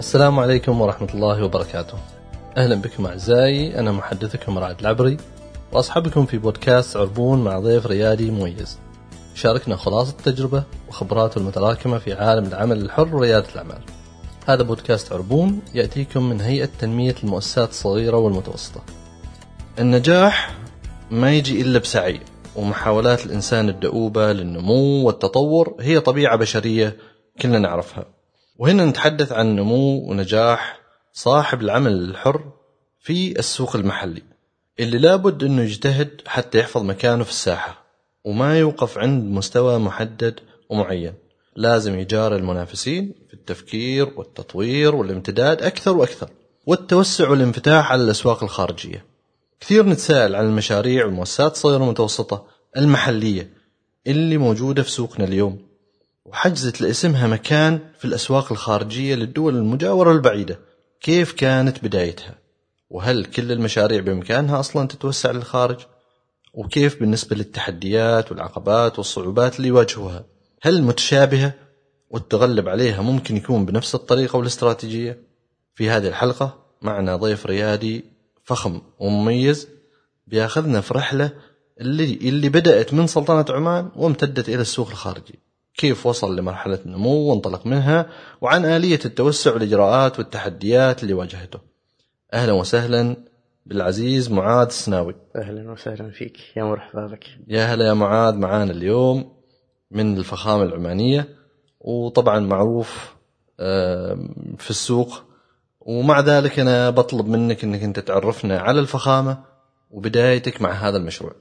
السلام 0.00 0.38
عليكم 0.38 0.80
ورحمة 0.80 1.08
الله 1.14 1.44
وبركاته. 1.44 1.98
أهلا 2.56 2.74
بكم 2.74 3.06
أعزائي 3.06 3.78
أنا 3.78 3.92
محدثكم 3.92 4.58
رعد 4.58 4.80
العبري 4.80 5.16
وأصحبكم 5.72 6.26
في 6.26 6.38
بودكاست 6.38 6.96
عربون 6.96 7.44
مع 7.44 7.58
ضيف 7.58 7.86
ريادي 7.86 8.30
مميز. 8.30 8.78
شاركنا 9.34 9.76
خلاصة 9.76 10.10
التجربة 10.10 10.62
وخبراته 10.88 11.38
المتراكمة 11.38 11.98
في 11.98 12.12
عالم 12.12 12.46
العمل 12.46 12.82
الحر 12.82 13.16
وريادة 13.16 13.48
الأعمال. 13.52 13.80
هذا 14.46 14.62
بودكاست 14.62 15.12
عربون 15.12 15.60
يأتيكم 15.74 16.28
من 16.28 16.40
هيئة 16.40 16.68
تنمية 16.78 17.14
المؤسسات 17.24 17.70
الصغيرة 17.70 18.16
والمتوسطة. 18.16 18.80
النجاح 19.78 20.54
ما 21.10 21.32
يجي 21.32 21.60
إلا 21.60 21.78
بسعي 21.78 22.20
ومحاولات 22.56 23.26
الإنسان 23.26 23.68
الدؤوبة 23.68 24.32
للنمو 24.32 25.06
والتطور 25.06 25.74
هي 25.80 26.00
طبيعة 26.00 26.36
بشرية 26.36 26.96
كلنا 27.42 27.58
نعرفها. 27.58 28.19
وهنا 28.60 28.84
نتحدث 28.84 29.32
عن 29.32 29.56
نمو 29.56 30.10
ونجاح 30.10 30.80
صاحب 31.12 31.62
العمل 31.62 31.92
الحر 31.92 32.52
في 33.00 33.38
السوق 33.38 33.76
المحلي 33.76 34.22
اللي 34.80 34.98
لابد 34.98 35.44
إنه 35.44 35.62
يجتهد 35.62 36.10
حتى 36.26 36.58
يحفظ 36.58 36.82
مكانه 36.82 37.24
في 37.24 37.30
الساحة 37.30 37.84
وما 38.24 38.58
يوقف 38.58 38.98
عند 38.98 39.24
مستوى 39.24 39.78
محدد 39.78 40.40
ومعين. 40.68 41.14
لازم 41.56 41.98
يجاري 41.98 42.36
المنافسين 42.36 43.14
في 43.28 43.34
التفكير 43.34 44.12
والتطوير 44.16 44.94
والامتداد 44.94 45.62
أكثر 45.62 45.96
وأكثر 45.96 46.30
والتوسع 46.66 47.30
والانفتاح 47.30 47.92
على 47.92 48.02
الأسواق 48.02 48.42
الخارجية. 48.42 49.04
كثير 49.60 49.86
نتساءل 49.86 50.34
عن 50.34 50.46
المشاريع 50.46 51.04
والمؤسسات 51.04 51.52
الصغيرة 51.52 51.80
والمتوسطة 51.80 52.46
المحلية 52.76 53.50
اللي 54.06 54.38
موجودة 54.38 54.82
في 54.82 54.90
سوقنا 54.90 55.24
اليوم. 55.24 55.69
وحجزت 56.30 56.80
لاسمها 56.80 57.26
مكان 57.26 57.80
في 57.98 58.04
الأسواق 58.04 58.52
الخارجية 58.52 59.14
للدول 59.14 59.56
المجاورة 59.56 60.08
والبعيدة 60.08 60.58
كيف 61.00 61.32
كانت 61.32 61.84
بدايتها؟ 61.84 62.34
وهل 62.90 63.24
كل 63.24 63.52
المشاريع 63.52 64.00
بإمكانها 64.00 64.60
أصلا 64.60 64.88
تتوسع 64.88 65.30
للخارج؟ 65.30 65.76
وكيف 66.54 67.00
بالنسبة 67.00 67.36
للتحديات 67.36 68.32
والعقبات 68.32 68.98
والصعوبات 68.98 69.56
اللي 69.56 69.68
يواجهوها؟ 69.68 70.24
هل 70.62 70.82
متشابهة 70.82 71.52
والتغلب 72.10 72.68
عليها 72.68 73.02
ممكن 73.02 73.36
يكون 73.36 73.64
بنفس 73.66 73.94
الطريقة 73.94 74.36
والاستراتيجية؟ 74.36 75.18
في 75.74 75.90
هذه 75.90 76.08
الحلقة 76.08 76.58
معنا 76.82 77.16
ضيف 77.16 77.46
ريادي 77.46 78.04
فخم 78.44 78.80
ومميز 78.98 79.68
بياخذنا 80.26 80.80
في 80.80 80.94
رحلة 80.94 81.32
اللي 81.80 82.04
اللي 82.14 82.48
بدأت 82.48 82.94
من 82.94 83.06
سلطنة 83.06 83.44
عمان 83.48 83.90
وامتدت 83.96 84.48
إلى 84.48 84.60
السوق 84.60 84.88
الخارجي. 84.90 85.49
كيف 85.80 86.06
وصل 86.06 86.36
لمرحلة 86.36 86.78
النمو 86.86 87.30
وانطلق 87.30 87.66
منها 87.66 88.06
وعن 88.40 88.64
آلية 88.64 88.98
التوسع 89.04 89.54
والإجراءات 89.54 90.18
والتحديات 90.18 91.02
اللي 91.02 91.14
واجهته. 91.14 91.60
أهلا 92.34 92.52
وسهلا 92.52 93.16
بالعزيز 93.66 94.30
معاذ 94.30 94.66
السناوي. 94.66 95.14
أهلا 95.36 95.72
وسهلا 95.72 96.10
فيك. 96.10 96.36
يا 96.56 96.64
مرحبا 96.64 97.06
بك. 97.06 97.24
يا 97.48 97.64
هلا 97.74 97.86
يا 97.86 97.94
معاذ 97.94 98.34
معانا 98.34 98.72
اليوم 98.72 99.32
من 99.90 100.16
الفخامة 100.16 100.62
العمانية 100.62 101.28
وطبعا 101.80 102.40
معروف 102.40 103.14
في 104.58 104.70
السوق. 104.70 105.22
ومع 105.80 106.20
ذلك 106.20 106.58
أنا 106.58 106.90
بطلب 106.90 107.26
منك 107.26 107.64
أنك 107.64 107.82
أنت 107.82 107.98
تعرفنا 107.98 108.58
على 108.58 108.80
الفخامة 108.80 109.44
وبدايتك 109.90 110.62
مع 110.62 110.70
هذا 110.70 110.96
المشروع. 110.96 111.32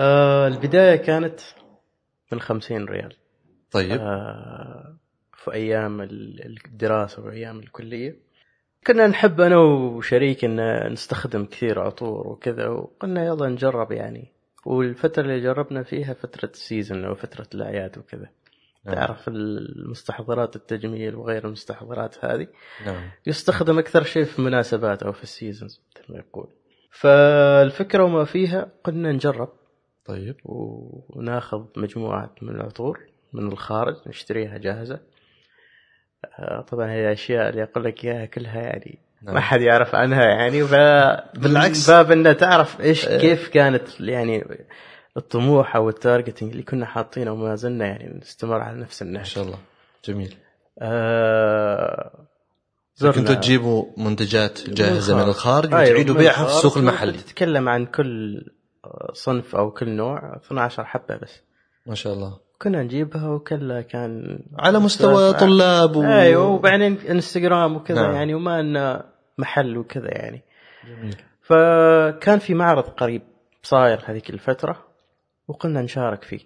آه 0.00 0.48
البداية 0.48 0.96
كانت 0.96 1.40
من 2.32 2.40
خمسين 2.40 2.84
ريال. 2.84 3.21
طيب. 3.72 4.00
آه 4.00 4.96
في 5.34 5.52
أيام 5.52 6.00
ال- 6.00 6.58
الدراسة 6.66 7.22
وأيام 7.24 7.58
الكلية. 7.58 8.16
كنا 8.86 9.06
نحب 9.06 9.40
أنا 9.40 9.56
وشريك 9.56 10.44
إن 10.44 10.92
نستخدم 10.92 11.44
كثير 11.44 11.80
عطور 11.80 12.28
وكذا 12.28 12.68
وقلنا 12.68 13.24
يلا 13.24 13.48
نجرب 13.48 13.92
يعني. 13.92 14.32
والفترة 14.66 15.22
اللي 15.22 15.40
جربنا 15.40 15.82
فيها 15.82 16.14
فترة 16.14 16.50
السيزون 16.50 17.04
أو 17.04 17.14
فترة 17.14 17.46
الأعياد 17.54 17.98
وكذا. 17.98 18.28
نعم. 18.84 18.94
تعرف 18.94 19.28
المستحضرات 19.28 20.56
التجميل 20.56 21.14
وغير 21.14 21.46
المستحضرات 21.46 22.24
هذه؟ 22.24 22.46
نعم. 22.86 23.10
يستخدم 23.26 23.78
أكثر 23.78 24.02
شيء 24.02 24.24
في 24.24 24.42
مناسبات 24.42 25.02
أو 25.02 25.12
في 25.12 25.22
السيزونز 25.22 25.80
مثل 25.96 26.12
ما 26.12 26.18
يقول. 26.18 26.48
فالفكرة 26.90 28.04
وما 28.04 28.24
فيها 28.24 28.72
قلنا 28.84 29.12
نجرب. 29.12 29.48
طيب. 30.04 30.36
وناخذ 30.44 31.64
مجموعة 31.76 32.34
من 32.42 32.48
العطور. 32.54 33.11
من 33.32 33.52
الخارج 33.52 33.96
نشتريها 34.06 34.58
جاهزة. 34.58 35.00
آه، 36.38 36.60
طبعا 36.60 36.90
هي 36.90 37.06
الاشياء 37.06 37.48
اللي 37.48 37.62
أقول 37.62 37.84
لك 37.84 38.04
إياها 38.04 38.26
كلها 38.26 38.60
يعني 38.62 38.98
نعم. 39.22 39.34
ما 39.34 39.40
حد 39.40 39.60
يعرف 39.60 39.94
عنها 39.94 40.24
يعني. 40.24 40.64
ف 40.64 40.74
بالعكس. 41.38 41.90
باب 41.90 42.10
إنه 42.12 42.32
تعرف 42.32 42.80
إيش 42.80 43.08
إيه. 43.08 43.18
كيف 43.18 43.48
كانت 43.48 44.00
يعني 44.00 44.44
الطموح 45.16 45.76
أو 45.76 45.88
التارجتنج 45.88 46.50
اللي 46.50 46.62
كنا 46.62 46.86
حاطينه 46.86 47.32
وما 47.32 47.54
زلنا 47.54 47.86
يعني 47.86 48.18
نستمر 48.22 48.60
على 48.60 48.80
نفس 48.80 49.02
ما 49.02 49.08
النهج 49.08 49.24
شاء 49.24 49.44
الله. 49.44 49.58
جميل. 50.04 50.36
آه 50.78 52.26
كنتوا 53.00 53.34
تجيبوا 53.34 53.84
منتجات 53.96 54.70
جاهزة 54.70 55.16
من 55.16 55.22
الخارج. 55.22 55.74
أيوة، 55.74 55.90
وتعيدوا 55.90 56.14
بيعها 56.14 56.44
في 56.44 56.50
السوق 56.50 56.78
المحلي. 56.78 57.12
تتكلم 57.12 57.68
عن 57.68 57.86
كل 57.86 58.44
صنف 59.12 59.56
أو 59.56 59.70
كل 59.70 59.88
نوع 59.88 60.36
12 60.36 60.84
حبة 60.84 61.16
بس. 61.16 61.40
ما 61.86 61.94
شاء 61.94 62.12
الله. 62.12 62.38
كنا 62.62 62.82
نجيبها 62.82 63.28
وكلها 63.28 63.80
كان 63.80 64.38
على 64.58 64.78
مستوى 64.78 65.32
طلاب 65.32 65.96
و... 65.96 66.02
أيوه 66.02 66.48
وبعدين 66.48 66.98
انستغرام 66.98 67.76
وكذا 67.76 68.02
نعم. 68.02 68.14
يعني 68.14 68.34
وما 68.34 68.60
انه 68.60 69.04
محل 69.38 69.78
وكذا 69.78 70.08
يعني. 70.10 70.42
جميل. 70.86 71.16
فكان 71.42 72.38
في 72.38 72.54
معرض 72.54 72.84
قريب 72.84 73.22
صاير 73.62 74.00
هذيك 74.04 74.30
الفترة 74.30 74.86
وقلنا 75.48 75.82
نشارك 75.82 76.24
فيه. 76.24 76.40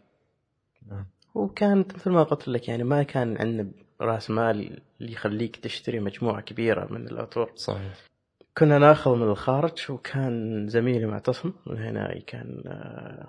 نعم. 0.90 1.06
وكانت 1.34 1.94
مثل 1.94 2.10
ما 2.10 2.22
قلت 2.22 2.48
لك 2.48 2.68
يعني 2.68 2.84
ما 2.84 3.02
كان 3.02 3.36
عندنا 3.38 3.70
رأس 4.00 4.30
مال 4.30 4.80
اللي 5.00 5.12
يخليك 5.12 5.56
تشتري 5.56 6.00
مجموعة 6.00 6.40
كبيرة 6.40 6.92
من 6.92 7.08
العطور 7.08 7.52
صحيح. 7.54 7.94
كنا 8.58 8.78
ناخذ 8.78 9.14
من 9.14 9.22
الخارج 9.22 9.90
وكان 9.90 10.66
زميلي 10.68 11.06
معتصم 11.06 11.52
من 11.66 11.78
هنا 11.78 12.20
كان 12.26 12.62
آه، 12.66 13.28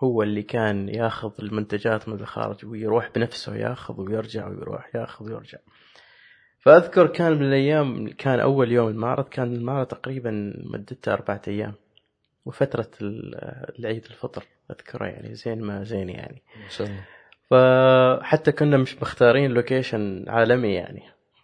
هو 0.00 0.22
اللي 0.22 0.42
كان 0.42 0.88
ياخذ 0.88 1.30
المنتجات 1.42 2.08
من 2.08 2.14
الخارج 2.20 2.66
ويروح 2.66 3.10
بنفسه 3.14 3.56
ياخذ 3.56 4.00
ويرجع 4.00 4.48
ويروح 4.48 4.96
ياخذ 4.96 5.24
ويرجع. 5.24 5.58
فأذكر 6.60 7.06
كان 7.06 7.32
من 7.32 7.42
الأيام 7.42 8.08
كان 8.08 8.40
أول 8.40 8.72
يوم 8.72 8.88
المعرض 8.88 9.28
كان 9.28 9.54
المعرض 9.54 9.86
تقريبا 9.86 10.52
مدته 10.64 11.12
أربعة 11.12 11.42
أيام. 11.48 11.74
وفترة 12.44 12.90
ال- 13.02 13.34
العيد 13.78 14.04
الفطر 14.04 14.44
أذكره 14.70 15.06
يعني 15.06 15.34
زين 15.34 15.60
ما 15.62 15.82
زين 15.84 16.08
يعني. 16.08 16.42
ما 16.62 16.68
شاء 16.68 16.86
الله. 16.86 17.04
فحتى 17.50 18.52
كنا 18.52 18.76
مش 18.76 19.02
مختارين 19.02 19.50
لوكيشن 19.50 20.24
عالمي 20.28 20.74
يعني 20.74 21.02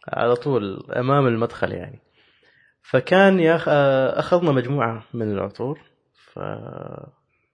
على 0.08 0.34
طول 0.36 0.86
أمام 0.96 1.26
المدخل 1.26 1.72
يعني. 1.72 1.98
فكان 2.82 3.40
ياخ... 3.40 3.68
أخذنا 4.18 4.52
مجموعة 4.52 5.04
من 5.14 5.32
العطور 5.32 5.80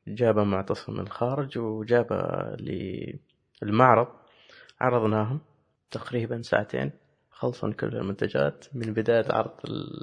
فجابها 0.09 0.45
معتصم 0.45 0.93
من 0.93 1.01
الخارج 1.01 1.59
وجابها 1.59 2.57
للمعرض 3.63 4.07
عرضناهم 4.81 5.41
تقريبا 5.91 6.43
ساعتين 6.43 6.91
خلصن 7.31 7.73
كل 7.73 7.87
المنتجات 7.87 8.65
من 8.75 8.95
بداية 8.95 9.25
عرض 9.31 9.51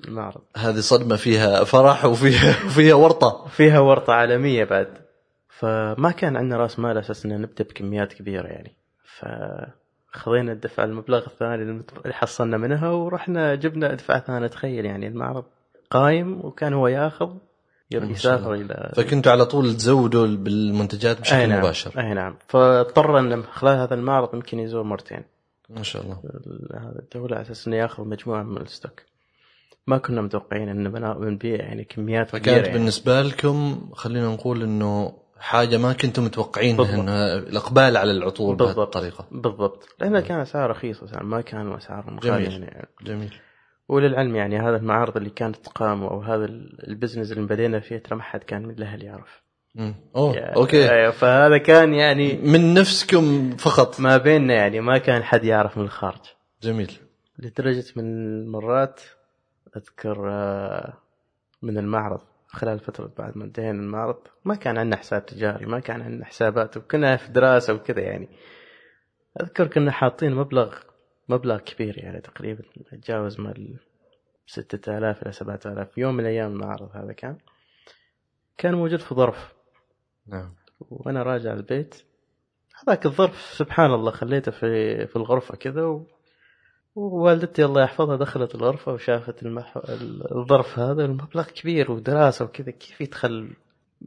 المعرض. 0.07 0.41
هذه 0.57 0.79
صدمة 0.79 1.15
فيها 1.15 1.63
فرح 1.63 2.05
وفيها 2.05 2.49
وفيها 2.65 2.95
ورطة. 2.95 3.47
فيها 3.47 3.79
ورطة 3.79 4.13
عالمية 4.13 4.63
بعد. 4.63 4.97
فما 5.49 6.11
كان 6.11 6.37
عندنا 6.37 6.57
رأس 6.57 6.79
مال 6.79 6.97
أساس 6.97 7.25
ان 7.25 7.41
نبدأ 7.41 7.63
بكميات 7.63 8.13
كبيرة 8.13 8.47
يعني. 8.47 8.75
فخذينا 9.03 10.51
الدفع 10.51 10.83
المبلغ 10.83 11.25
الثاني 11.25 11.63
اللي 11.63 12.13
حصلنا 12.13 12.57
منها 12.57 12.89
ورحنا 12.89 13.55
جبنا 13.55 13.93
دفعة 13.93 14.19
ثانية. 14.19 14.47
تخيل 14.47 14.85
يعني 14.85 15.07
المعرض 15.07 15.45
قايم 15.89 16.45
وكان 16.45 16.73
هو 16.73 16.87
ياخذ 16.87 17.37
يسافر 17.91 18.53
إلى 18.53 18.91
فكنتوا 18.95 19.31
على 19.31 19.45
طول 19.45 19.73
تزودوا 19.73 20.27
بالمنتجات 20.27 21.21
بشكل 21.21 21.35
أي 21.35 21.47
نعم. 21.47 21.59
مباشر 21.59 21.99
أي 21.99 22.13
نعم 22.13 22.35
فاضطر 22.47 23.19
أن 23.19 23.43
خلال 23.43 23.77
هذا 23.77 23.93
المعرض 23.93 24.33
يمكن 24.33 24.59
يزور 24.59 24.83
مرتين 24.83 25.23
ما 25.69 25.83
شاء 25.83 26.01
الله 26.01 26.19
هذا 26.73 26.99
الدولة 26.99 27.35
على 27.35 27.45
أساس 27.45 27.67
إنه 27.67 27.75
يأخذ 27.75 28.03
مجموعة 28.03 28.43
من 28.43 28.61
ال 28.61 28.68
stock 28.68 29.01
ما 29.87 29.97
كنا 29.97 30.21
متوقعين 30.21 30.69
أن 30.69 31.13
بنبيع 31.13 31.55
يعني 31.55 31.83
كميات 31.83 32.29
كبيرة 32.29 32.43
فكانت 32.43 32.67
يعني. 32.67 32.77
بالنسبة 32.77 33.21
لكم 33.21 33.89
خلينا 33.93 34.27
نقول 34.27 34.63
إنه 34.63 35.13
حاجة 35.39 35.77
ما 35.77 35.93
كنتم 35.93 36.25
متوقعينها. 36.25 36.95
انها 36.95 37.37
الإقبال 37.37 37.97
على 37.97 38.11
العطور 38.11 38.55
بهذه 38.55 38.67
بالضبط. 38.67 38.95
الطريقة 38.95 39.27
بالضبط 39.31 39.87
لأنها 39.99 40.21
كان 40.21 40.39
اسعار 40.39 40.69
رخيصه 40.69 41.23
ما 41.23 41.41
كان 41.41 41.73
اسعار 41.73 42.19
غاليه 42.23 42.49
جميل. 42.49 42.63
يعني 42.63 42.87
جميل 43.01 43.35
وللعلم 43.87 44.35
يعني 44.35 44.59
هذا 44.59 44.77
المعارض 44.77 45.17
اللي 45.17 45.29
كانت 45.29 45.55
تقام 45.55 46.03
أو 46.03 46.21
هذا 46.21 46.45
ال- 46.45 46.87
ال 46.87 46.92
business 46.92 47.31
اللي 47.31 47.47
بدينا 47.47 47.79
فيه 47.79 47.97
ترى 47.97 48.15
ما 48.15 48.23
حد 48.23 48.43
كان 48.43 48.63
من 48.65 48.73
الأهل 48.73 49.03
يعرف. 49.03 49.41
أوه 50.15 50.35
يعني- 50.35 50.55
أوكي. 50.55 50.91
أيوة، 50.91 51.11
فهذا 51.11 51.57
كان 51.57 51.93
يعني 51.93 52.33
من 52.37 52.73
نفسكم 52.73 53.51
فقط. 53.57 53.99
ما 53.99 54.17
بيننا 54.17 54.53
يعني 54.53 54.79
ما 54.81 54.97
كان 54.97 55.23
حد 55.23 55.43
يعرف 55.43 55.77
من 55.77 55.83
الخارج. 55.83 56.19
جميل. 56.63 56.91
لدرجة 57.39 57.83
من 57.95 58.03
المرات 58.03 59.01
أذكر 59.77 60.29
آه، 60.31 60.93
من 61.61 61.77
المعرض 61.77 62.21
خلال 62.47 62.79
فترة 62.79 63.11
بعد 63.17 63.37
ما 63.37 63.43
انتهينا 63.45 63.71
المعرض 63.81 64.17
ما 64.45 64.55
كان 64.55 64.77
عندنا 64.77 64.95
حساب 64.97 65.25
تجاري 65.25 65.65
ما 65.65 65.79
كان 65.79 66.01
عندنا 66.01 66.25
حسابات 66.25 66.77
وكنا 66.77 67.17
في 67.17 67.31
دراسة 67.31 67.73
وكذا 67.73 67.99
يعني. 68.01 68.29
أذكر 69.41 69.67
كنا 69.67 69.91
حاطين 69.91 70.35
مبلغ 70.35 70.75
مبلغ 71.29 71.57
كبير 71.57 71.97
يعني 71.97 72.21
تقريبا 72.21 72.63
يتجاوز 72.77 73.39
ما 73.39 73.51
ال 73.51 73.79
6000 74.47 75.23
إلى 75.23 75.31
7000 75.31 75.97
يوم 75.97 76.13
من 76.13 76.19
الأيام 76.19 76.51
المعرض 76.51 76.89
هذا 76.93 77.13
كان. 77.13 77.37
كان 78.57 78.75
موجود 78.75 78.99
في 78.99 79.15
ظرف. 79.15 79.53
نعم. 80.27 80.53
وأنا 80.79 81.23
راجع 81.23 81.53
البيت 81.53 81.95
هذاك 82.83 83.05
الظرف 83.05 83.41
سبحان 83.41 83.93
الله 83.93 84.11
خليته 84.11 84.51
في 84.51 85.07
في 85.07 85.15
الغرفة 85.15 85.55
كذا 85.55 85.83
و... 85.83 86.07
ووالدتي 86.95 87.65
الله 87.65 87.83
يحفظها 87.83 88.15
دخلت 88.15 88.55
الغرفة 88.55 88.93
وشافت 88.93 89.43
المح... 89.43 89.77
الظرف 90.31 90.79
هذا 90.79 91.05
المبلغ 91.05 91.43
كبير 91.43 91.91
ودراسة 91.91 92.45
وكذا 92.45 92.71
كيف 92.71 93.01
يدخل 93.01 93.53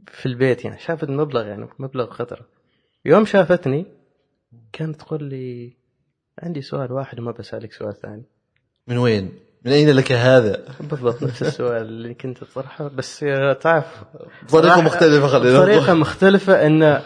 في 0.07 0.25
البيت 0.25 0.65
يعني؟ 0.65 0.79
شافت 0.79 1.03
المبلغ 1.03 1.47
يعني 1.47 1.67
مبلغ 1.79 2.09
خطر. 2.09 2.45
يوم 3.05 3.25
شافتني 3.25 3.85
كانت 4.73 4.95
تقول 4.95 5.23
لي 5.23 5.78
عندي 6.43 6.61
سؤال 6.61 6.91
واحد 6.91 7.19
وما 7.19 7.31
بسألك 7.31 7.73
سؤال 7.73 7.93
ثاني 8.01 8.23
من 8.87 8.97
وين؟ 8.97 9.31
من 9.65 9.71
أين 9.71 9.89
لك 9.89 10.11
هذا؟ 10.11 10.65
بالضبط 10.79 11.23
نفس 11.23 11.43
السؤال 11.43 11.81
اللي 11.81 12.13
كنت 12.13 12.37
تطرحه 12.43 12.87
بس 12.87 13.19
تعرف 13.61 14.03
بطريقه 14.43 14.75
صراحة- 14.75 14.79
مختلفة 14.85 15.27
خلينا 15.27 15.59
بطريقة. 15.59 15.93
مختلفة 15.93 16.65
انه 16.65 17.01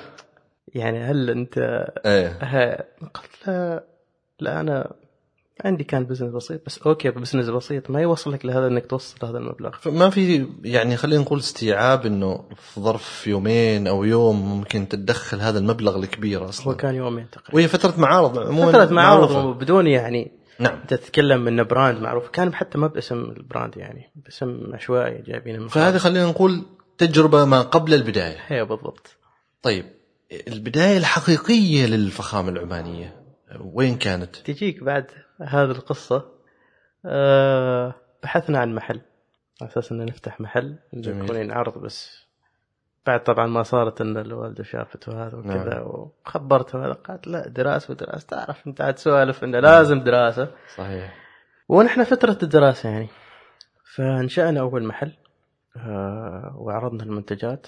يعني 0.67 0.99
هل 1.03 1.29
أنت 1.29 1.57
إيه 2.05 2.37
ها- 2.41 2.83
قلت 3.13 3.47
لا 3.47 3.83
لا 4.39 4.59
أنا 4.59 4.91
عندي 5.61 5.83
كان 5.83 6.05
business 6.05 6.33
بسيط 6.33 6.65
بس 6.65 6.77
okay 6.77 7.09
business 7.09 7.49
بسيط. 7.49 7.89
ما 7.89 8.01
يوصلك 8.01 8.45
لهذا 8.45 8.67
إنك 8.67 8.85
توصل 8.85 9.25
هذا 9.27 9.37
المبلغ. 9.37 9.71
ما 9.85 10.09
في 10.09 10.47
يعني 10.63 10.97
خلينا 10.97 11.21
نقول 11.21 11.39
استيعاب 11.39 12.05
إنه 12.05 12.49
في 12.55 12.81
ظرف 12.81 13.27
يومين 13.27 13.87
أو 13.87 14.03
يوم 14.03 14.57
ممكن 14.57 14.87
تتدخل 14.87 15.39
هذا 15.39 15.59
المبلغ 15.59 15.95
الكبير 15.97 16.43
هو 16.43 16.49
أصلا 16.49 16.75
كان 16.75 16.95
يومين 16.95 17.29
تقريبا. 17.29 17.55
وهي 17.55 17.67
فترة 17.67 17.93
معارض 17.97 18.39
عموما 18.39 18.71
فترة 18.71 18.93
معارض 18.93 19.31
معروفة. 19.31 19.45
وبدون 19.45 19.87
يعني 19.87 20.31
نعم. 20.59 20.79
انت 20.81 20.93
تتكلم 20.93 21.47
إنه 21.47 21.63
brand 21.63 22.01
معروف. 22.01 22.29
كان 22.29 22.53
حتى 22.53 22.77
ما 22.77 22.87
باسم 22.87 23.15
ال 23.15 23.25
brand 23.25 23.77
يعني 23.77 24.11
باسم 24.15 24.73
عشوائي 24.73 25.21
جايبينه 25.21 25.67
فهذه 25.67 25.97
خلينا 25.97 26.25
نقول 26.25 26.65
تجربة 26.97 27.45
ما 27.45 27.61
قبل 27.61 27.93
البداية. 27.93 28.37
هي 28.47 28.65
بالضبط. 28.65 29.17
طيب 29.61 29.85
البداية 30.47 30.97
الحقيقية 30.97 31.85
للفخامة 31.85 32.49
العمانية 32.49 33.23
وين 33.73 33.95
كانت؟ 33.95 34.35
تجيك 34.35 34.83
بعد 34.83 35.05
هذه 35.43 35.71
القصة 35.71 36.25
آه 37.05 37.95
بحثنا 38.23 38.59
عن 38.59 38.75
محل 38.75 39.01
على 39.61 39.71
أساس 39.71 39.91
ان 39.91 40.05
نفتح 40.05 40.41
محل. 40.41 40.79
يكون 40.93 41.51
عرض 41.51 41.77
بس 41.77 42.23
بعد 43.05 43.23
طبعا 43.23 43.47
ما 43.47 43.63
صارت 43.63 44.01
إن 44.01 44.17
الوالدة 44.17 44.63
شافت 44.63 45.09
وهذا 45.09 45.37
وكذا 45.37 45.73
نعم. 45.73 45.83
وخبرتها 45.83 46.85
هذا 46.85 46.93
قالت 46.93 47.27
لا 47.27 47.47
دراسة 47.47 47.91
ودراسة 47.91 48.27
تعرف 48.27 48.67
أنت 48.67 48.81
عاد 48.81 48.97
سوالف 48.97 49.43
إنه 49.43 49.59
لازم 49.59 49.99
دراسة 49.99 50.51
صحيح 50.75 51.17
ونحن 51.69 52.03
فترة 52.03 52.37
الدراسة 52.43 52.89
يعني 52.89 53.07
فانشأنا 53.95 54.59
أول 54.59 54.83
محل 54.83 55.11
آه 55.77 56.55
وعرضنا 56.57 57.03
المنتجات 57.03 57.67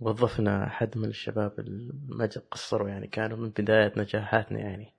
وظفنا 0.00 0.66
احد 0.66 0.98
من 0.98 1.08
الشباب 1.08 1.52
اللي 1.58 1.92
ما 2.08 2.28
قصروا 2.50 2.88
يعني 2.88 3.06
كانوا 3.06 3.36
من 3.36 3.48
بداية 3.48 3.92
نجاحاتنا 3.96 4.58
يعني 4.58 4.94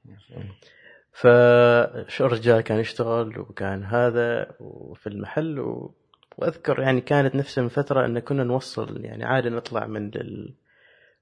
فالرجال 1.11 2.61
كان 2.61 2.79
يشتغل 2.79 3.39
وكان 3.39 3.83
هذا 3.83 4.55
وفي 4.59 5.07
المحل 5.07 5.59
و... 5.59 5.95
وأذكر 6.37 6.79
يعني 6.79 7.01
كانت 7.01 7.35
نفس 7.35 7.59
الفترة 7.59 8.05
إن 8.05 8.19
كنا 8.19 8.43
نوصل 8.43 9.05
يعني 9.05 9.25
عادي 9.25 9.49
نطلع 9.49 9.87
من 9.87 10.07
ال... 10.15 10.53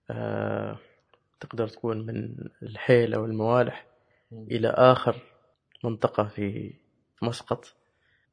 آه... 0.10 0.78
تقدر 1.40 1.68
تقول 1.68 2.06
من 2.06 2.36
الحيل 2.64 3.14
أو 3.14 3.26
الموالح 3.26 3.86
إلى 4.32 4.68
آخر 4.68 5.16
منطقة 5.84 6.24
في 6.24 6.74
مسقط 7.22 7.76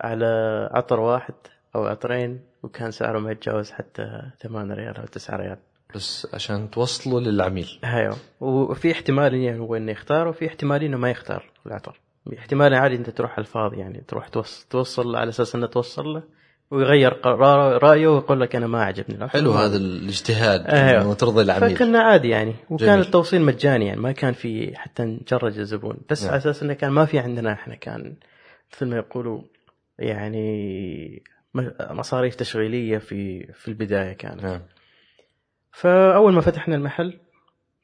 على 0.01 0.27
عطر 0.73 1.01
واحد 1.01 1.35
أو 1.77 1.87
عطرين 1.87 2.45
وكان 2.63 2.91
سعره 2.91 3.19
ما 3.19 3.33
يتجاوز 3.33 3.71
حتى 3.71 4.31
8 4.43 4.75
ريال 4.75 4.97
أو 4.97 5.07
9 5.07 5.37
ريال. 5.37 5.59
بس 5.95 6.29
عشان 6.35 6.71
توصلوا 6.71 7.21
للعميل 7.21 7.79
أيوه 7.85 8.17
وفي 8.41 8.93
احتمال 8.93 9.35
يعني 9.35 9.59
هو 9.59 9.77
إنه 9.77 9.93
يختار 9.93 10.29
وفي 10.29 10.47
احتمال 10.47 10.83
إنه 10.83 10.97
ما 10.97 11.11
يختار 11.11 11.51
العطر 11.67 12.01
احتمال 12.39 12.75
عادي 12.75 12.97
إنت 12.97 13.11
تروح 13.11 13.31
على 13.31 13.41
الفاضي 13.41 13.77
يعني 13.77 14.05
تروح 14.09 14.29
توصل, 14.29 14.69
توصل 14.69 15.17
على 15.17 15.29
أساس 15.29 15.55
إنه 15.55 15.67
توصل 15.67 16.07
له 16.07 16.23
ويغير 16.71 17.15
قراره 17.15 17.79
رأيه 17.79 18.09
ويقول 18.09 18.41
لك 18.41 18.57
أنا 18.57 18.67
ما 18.67 18.85
عجبني 18.85 19.17
العطر. 19.17 19.33
حلو 19.33 19.53
هذا 19.53 19.77
الاجتهاد 19.77 20.67
أيوه. 20.67 21.03
انه 21.03 21.15
ترضي 21.15 21.43
العميل 21.43 21.77
فكنا 21.77 21.99
عادي 21.99 22.29
يعني 22.29 22.55
وكان 22.71 22.89
جميل. 22.89 23.01
التوصيل 23.01 23.43
مجاني 23.43 23.87
يعني 23.87 24.01
ما 24.01 24.13
كان 24.13 24.33
في 24.33 24.77
حتى 24.77 25.03
نجرج 25.03 25.59
الزبون 25.59 25.97
بس 26.11 26.23
نعم. 26.23 26.31
على 26.31 26.39
أساس 26.39 26.63
إنه 26.63 26.73
كان 26.73 26.91
ما 26.91 27.05
في 27.05 27.19
عندنا 27.19 27.53
إحنا 27.53 27.75
كان 27.75 28.15
مثل 28.75 28.87
ما 28.87 28.97
يقولوا 28.97 29.41
يعني 29.99 31.23
مصاريف 31.91 32.35
تشغيلية 32.35 32.99
في 32.99 33.53
في 33.53 33.69
البداية 33.69 34.13
كانت 34.13 34.43
نعم 34.43 34.61
فأول 35.75 36.33
ما 36.33 36.41
فتحنا 36.41 36.77
المحل 36.77 37.19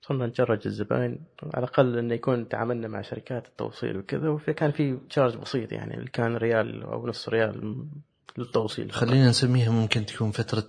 صرنا 0.03 0.27
نجرج 0.27 0.61
الزباين 0.67 1.25
على 1.43 1.65
الأقل 1.65 1.99
إنه 1.99 2.15
يكون 2.15 2.49
تعاملنا 2.49 2.89
مع 2.89 3.03
شركات 3.03 3.47
التوصيل 3.47 3.97
وكذا 3.97 4.29
وكان 4.29 4.71
في 4.71 4.99
تشارج 5.11 5.37
بسيط 5.37 5.73
يعني 5.73 5.95
اللي 5.95 6.11
كان 6.11 6.37
ريال 6.37 6.83
أو 6.83 7.07
نص 7.07 7.29
ريال 7.29 7.87
للتوصيل. 8.39 8.93
خلينا 8.93 9.29
نسميها 9.29 9.71
ممكن 9.71 10.07
تكون 10.07 10.31
فترة 10.31 10.69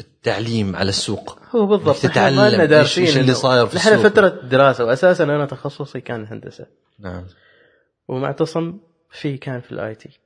التعليم 0.00 0.76
على 0.76 0.88
السوق. 0.88 1.38
هو 1.56 1.66
بالضبط. 1.66 1.96
تتعلم 1.96 2.60
إيش 2.72 3.16
اللي 3.18 3.34
صاير 3.34 3.66
في 3.66 3.76
نحن 3.76 3.88
السوق. 3.88 4.06
فترة 4.06 4.28
دراسة 4.28 4.84
واساسا 4.84 5.24
أنا 5.24 5.46
تخصصي 5.46 6.00
كان 6.00 6.26
هندسة. 6.26 6.66
نعم. 6.98 7.24
ومعتصم 8.08 8.78
في 9.10 9.36
كان 9.36 9.60
في 9.60 9.72
ال 9.72 9.94
IT 9.94 10.20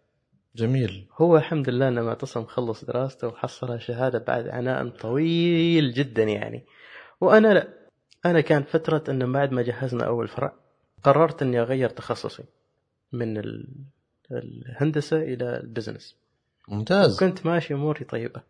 جميل. 0.56 1.06
هو 1.18 1.36
الحمد 1.36 1.68
لله 1.68 1.88
ان 1.88 2.02
معتصم 2.02 2.44
خلص 2.44 2.84
دراسته 2.84 3.28
وحصل 3.28 3.80
شهادة 3.80 4.18
بعد 4.18 4.48
عناء 4.48 4.88
طويل 4.88 5.92
جدا 5.92 6.22
يعني. 6.22 6.64
وأنا 7.20 7.54
لا 7.54 7.68
أنا 8.26 8.40
كان 8.40 8.62
فترة 8.62 9.04
إن 9.08 9.32
بعد 9.32 9.52
ما 9.52 9.62
جهزنا 9.62 10.04
أول 10.06 10.28
فرع 10.28 10.52
قررت 11.02 11.42
إني 11.42 11.60
أغير 11.60 11.88
تخصصي 11.90 12.44
من 13.12 13.38
ال- 13.38 13.68
الهندسة 14.32 15.16
إلى 15.16 15.56
ال 15.60 15.66
business. 15.66 16.16
ممتاز. 16.68 17.18
كنت 17.20 17.46
ماشي 17.46 17.74
أموري 17.74 18.04
طيبة 18.04 18.42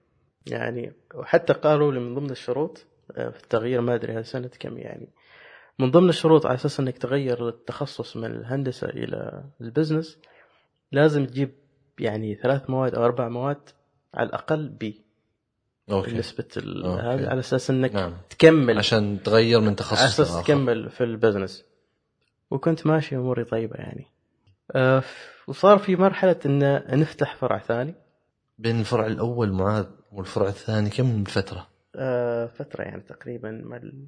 يعني. 0.47 0.93
وحتى 1.15 1.53
قالوا 1.53 1.93
لي 1.93 2.01
من 2.01 2.15
ضمن 2.15 2.31
الشروط 2.31 2.87
آه، 3.17 3.29
في 3.31 3.43
التغيير 3.43 3.81
ما 3.81 3.95
أدري 3.95 4.23
سنة 4.23 4.51
كم 4.61 4.79
يعني. 4.79 5.09
من 5.79 5.91
ضمن 5.91 6.09
الشروط 6.09 6.47
على 6.47 6.55
أساس 6.55 6.81
إنك 6.81 6.99
تغير 6.99 7.49
التخصص 7.49 8.17
من 8.17 8.25
الهندسة 8.25 8.89
إلى 8.89 9.45
ال 9.61 9.67
business 9.67 10.19
لازم 10.93 11.27
تجيب 11.27 11.51
يعني 11.99 12.35
ثلاث 12.35 12.71
مواد 12.71 12.95
أو 12.95 13.05
أربع 13.05 13.29
مواد 13.29 13.61
على 14.15 14.29
الأقل 14.29 14.69
B 14.69 15.01
okay. 15.91 16.13
نسبه 16.19 16.45
ال- 16.57 16.85
okay. 16.85 17.03
هذا 17.03 17.31
على 17.31 17.41
أساس 17.41 17.71
إنك 17.71 17.95
نعم. 17.95 18.15
تكمل. 18.31 18.79
عشان 18.79 19.23
تغير 19.23 19.61
من 19.61 19.67
على 19.67 19.75
تخصص 19.77 20.03
أساس 20.03 20.31
لآخر. 20.31 20.43
تكمل 20.43 20.91
في 20.91 21.05
ال 21.05 21.11
business. 21.11 21.65
وكنت 22.51 22.87
ماشي 22.87 23.17
أموري 23.17 23.45
طيبة 23.45 23.77
يعني. 23.77 24.07
آه، 24.73 25.03
وصار 25.47 25.79
في 25.79 25.97
مرحلة 25.97 26.37
إن 26.47 26.83
نفتح 27.01 27.37
فرع 27.37 27.59
ثاني. 27.59 27.95
بين 28.59 28.81
الفرع 28.81 29.07
الأول 29.07 29.53
معاذ 29.53 29.87
والفرع 30.13 30.49
الثاني 30.49 30.91
كم 30.91 31.07
من 31.17 31.25
فترة؟ 31.25 31.67
آه، 31.97 32.47
فترة 32.47 32.83
يعني 32.83 33.01
تقريبا 33.03 33.51
مال 33.51 34.07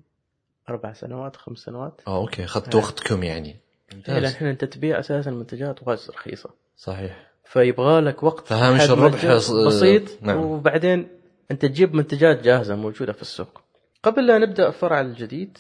أربع 0.68 0.92
سنوات 0.92 1.36
خمس 1.36 1.58
سنوات. 1.58 2.00
آه 2.06 2.16
أوكي. 2.16 2.44
أخذت 2.44 2.74
إيه. 2.74 2.82
وقتكم 2.82 3.22
يعني؟ 3.22 3.56
ممتاز. 3.94 4.14
لأن 4.14 4.24
إحنا 4.24 4.50
انت 4.50 4.64
تبيع 4.64 4.98
أساسا 4.98 5.30
منتجات 5.30 5.88
واجد 5.88 6.10
رخيصة. 6.10 6.50
صحيح. 6.76 7.30
فيبغى 7.48 8.00
لك 8.00 8.22
وقت 8.22 8.46
فهامش 8.48 8.90
الربح 8.90 9.26
بسيط 9.66 10.22
نعم. 10.22 10.36
وبعدين 10.36 11.08
انت 11.50 11.62
تجيب 11.66 11.94
منتجات 11.94 12.42
جاهزة 12.42 12.76
موجودة 12.76 13.12
في 13.12 13.22
السوق. 13.22 13.62
قبل 14.02 14.26
لا 14.26 14.38
نبدأ 14.38 14.68
الفرع 14.68 15.00
الجديد 15.00 15.58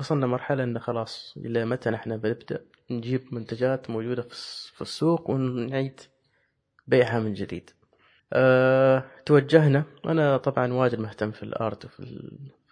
وصلنا 0.00 0.26
مرحلة 0.26 0.64
انه 0.64 0.80
خلاص 0.80 1.34
إلى 1.36 1.64
متى 1.64 1.90
نحن 1.90 2.16
بنبدأ 2.16 2.60
نجيب 2.90 3.34
منتجات 3.34 3.90
موجودة 3.90 4.22
في 4.22 4.32
الس- 4.32 4.72
في 4.74 4.82
السوق 4.82 5.30
ونعيد 5.30 6.00
بيعها 6.86 7.20
من 7.20 7.34
جديد. 7.34 7.70
أه 8.32 9.04
توجهنا. 9.26 9.84
أنا 10.06 10.36
طبعا 10.36 10.72
واجد 10.72 10.98
مهتم 10.98 11.30
في 11.30 11.42
ال 11.42 11.52
art 11.52 11.84
وفي 11.84 12.30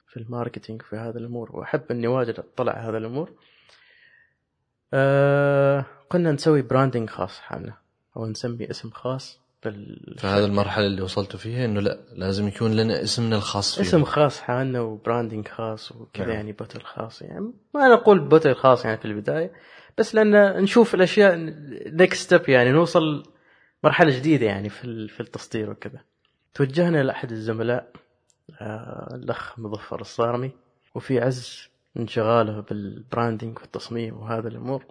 في 0.08 0.16
ال 0.16 0.23
marketing 0.23 0.82
في 0.82 0.96
هذه 0.96 1.16
الأمور 1.16 1.56
وأحب 1.56 1.82
إني 1.90 2.06
واجد 2.06 2.38
أطلع 2.38 2.72
على 2.72 2.88
هذه 2.90 2.96
الأمور. 2.96 3.30
أه 4.94 5.84
قلنا 6.10 6.32
نسوي 6.32 6.62
branding 6.62 7.10
خاص 7.10 7.38
حالنا. 7.38 7.83
أو 8.16 8.26
نسمي 8.26 8.70
اسم 8.70 8.90
خاص 8.90 9.40
بال 9.64 10.14
فهذا 10.18 10.46
المرحلة 10.46 10.86
اللي 10.86 11.02
وصلتوا 11.02 11.38
فيها 11.38 11.64
إنه 11.64 11.80
لا 11.80 11.98
لازم 12.12 12.48
يكون 12.48 12.76
لنا 12.76 13.02
اسمنا 13.02 13.36
الخاص 13.36 13.74
فيه 13.74 13.82
اسم 13.82 14.04
خاص 14.04 14.40
حالنا 14.40 14.80
و 14.80 14.88
branding 14.88 15.48
خاص 15.48 15.92
وكذا 15.92 16.26
نعم. 16.26 16.34
يعني 16.34 16.52
bottle 16.52 16.80
خاص 16.80 17.22
يعني. 17.22 17.52
ما 17.74 17.88
نقول 17.88 18.28
bottle 18.28 18.54
خاص 18.54 18.84
يعني 18.84 18.96
في 18.98 19.04
البداية 19.04 19.52
بس 19.98 20.14
لأن 20.14 20.62
نشوف 20.62 20.94
الأشياء 20.94 21.36
next 21.86 22.22
step 22.22 22.48
يعني 22.48 22.72
نوصل 22.72 23.22
مرحلة 23.84 24.16
جديدة 24.16 24.46
يعني 24.46 24.68
في 24.68 25.08
في 25.08 25.20
التصدير 25.20 25.70
وكذا. 25.70 26.00
توجهنا 26.54 27.02
لأحد 27.02 27.32
الزملاء 27.32 27.92
آه، 28.60 29.14
الأخ 29.14 29.58
مظفر 29.58 30.00
الصارمي 30.00 30.50
وفي 30.94 31.20
عز 31.20 31.68
انشغاله 31.96 32.60
بال 32.60 32.80
branding 32.80 33.58
والتصميم 33.58 34.16
وهذا 34.16 34.48
الأمور 34.48 34.84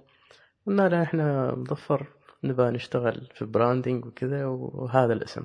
قلنا 0.67 0.89
له 0.89 1.03
إحنا 1.03 1.55
مظفر 1.55 2.07
نبغى 2.43 2.71
نشتغل 2.71 3.27
في 3.35 3.45
branding 3.45 4.05
وكذا 4.05 4.45
وهذا 4.45 5.13
الاسم. 5.13 5.43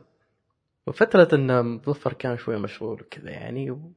وفترة 0.87 1.29
إن 1.33 1.65
مظفر 1.65 2.13
كان 2.13 2.37
شوي 2.39 2.57
مشغول 2.59 3.03
وكذا 3.03 3.31
يعني 3.31 3.93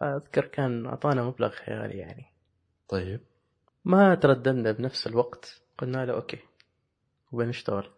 فاذكر 0.00 0.44
كان 0.44 0.86
أعطانا 0.86 1.24
مبلغ 1.24 1.50
خيالي 1.50 1.98
يعني. 1.98 2.24
طيب. 2.88 3.20
ما 3.84 4.14
ترددنا 4.14 4.72
بنفس 4.72 5.06
الوقت 5.06 5.62
قلنا 5.78 6.06
له 6.06 6.12
okay 6.14 6.38
وبنشتغل. 7.32 7.90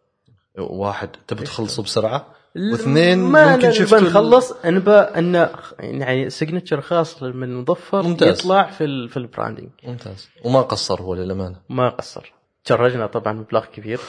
واحد 0.58 1.08
تبي 1.26 1.44
تخلصوا 1.44 1.84
بسرعة؟ 1.84 2.34
واثنين 2.72 3.18
ما 3.18 3.52
ممكن 3.52 3.66
نبى 3.66 3.76
شفتوا 3.76 3.98
ال- 3.98 4.04
نخلص 4.04 4.66
نبى 4.66 4.90
إن 4.90 5.48
يعني 5.80 6.30
signature 6.30 6.80
خاص 6.80 7.22
من 7.22 7.54
مظفر 7.54 8.02
ممتاز. 8.02 8.40
يطلع 8.40 8.70
في 8.70 8.84
ال 8.84 9.08
في 9.08 9.16
ال 9.16 9.22
branding 9.22 9.70
ممتاز. 9.84 10.28
وما 10.44 10.60
قصر 10.62 11.02
هو 11.02 11.14
للأمانة. 11.14 11.60
ما 11.68 11.88
قصر. 11.88 12.32
ت 12.64 12.69
charge 12.70 13.01
نا 13.01 13.06
طبعا 13.06 13.32
مبلغ 13.32 13.64
كبير. 13.66 14.00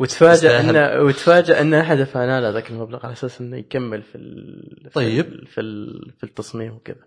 وتفاجأ 0.00 0.32
يستاهل. 0.32 0.76
ان 0.76 1.00
وتفاجأ 1.06 1.60
إن 1.60 1.74
أحد 1.74 1.96
دفعنا 1.96 2.40
له 2.40 2.50
ذاك 2.50 2.70
المبلغ 2.70 3.06
على 3.06 3.12
أساس 3.12 3.40
إنه 3.40 3.56
يكمل 3.56 4.02
في 4.02 4.14
ال... 4.14 4.80
في 4.84 4.90
طيب. 4.90 5.26
ال... 5.26 5.46
في, 5.46 5.60
ال... 5.60 6.10
في 6.18 6.24
التصميم 6.24 6.74
وكذا 6.74 7.04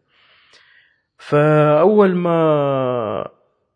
فأول 1.17 2.15
ما 2.15 3.29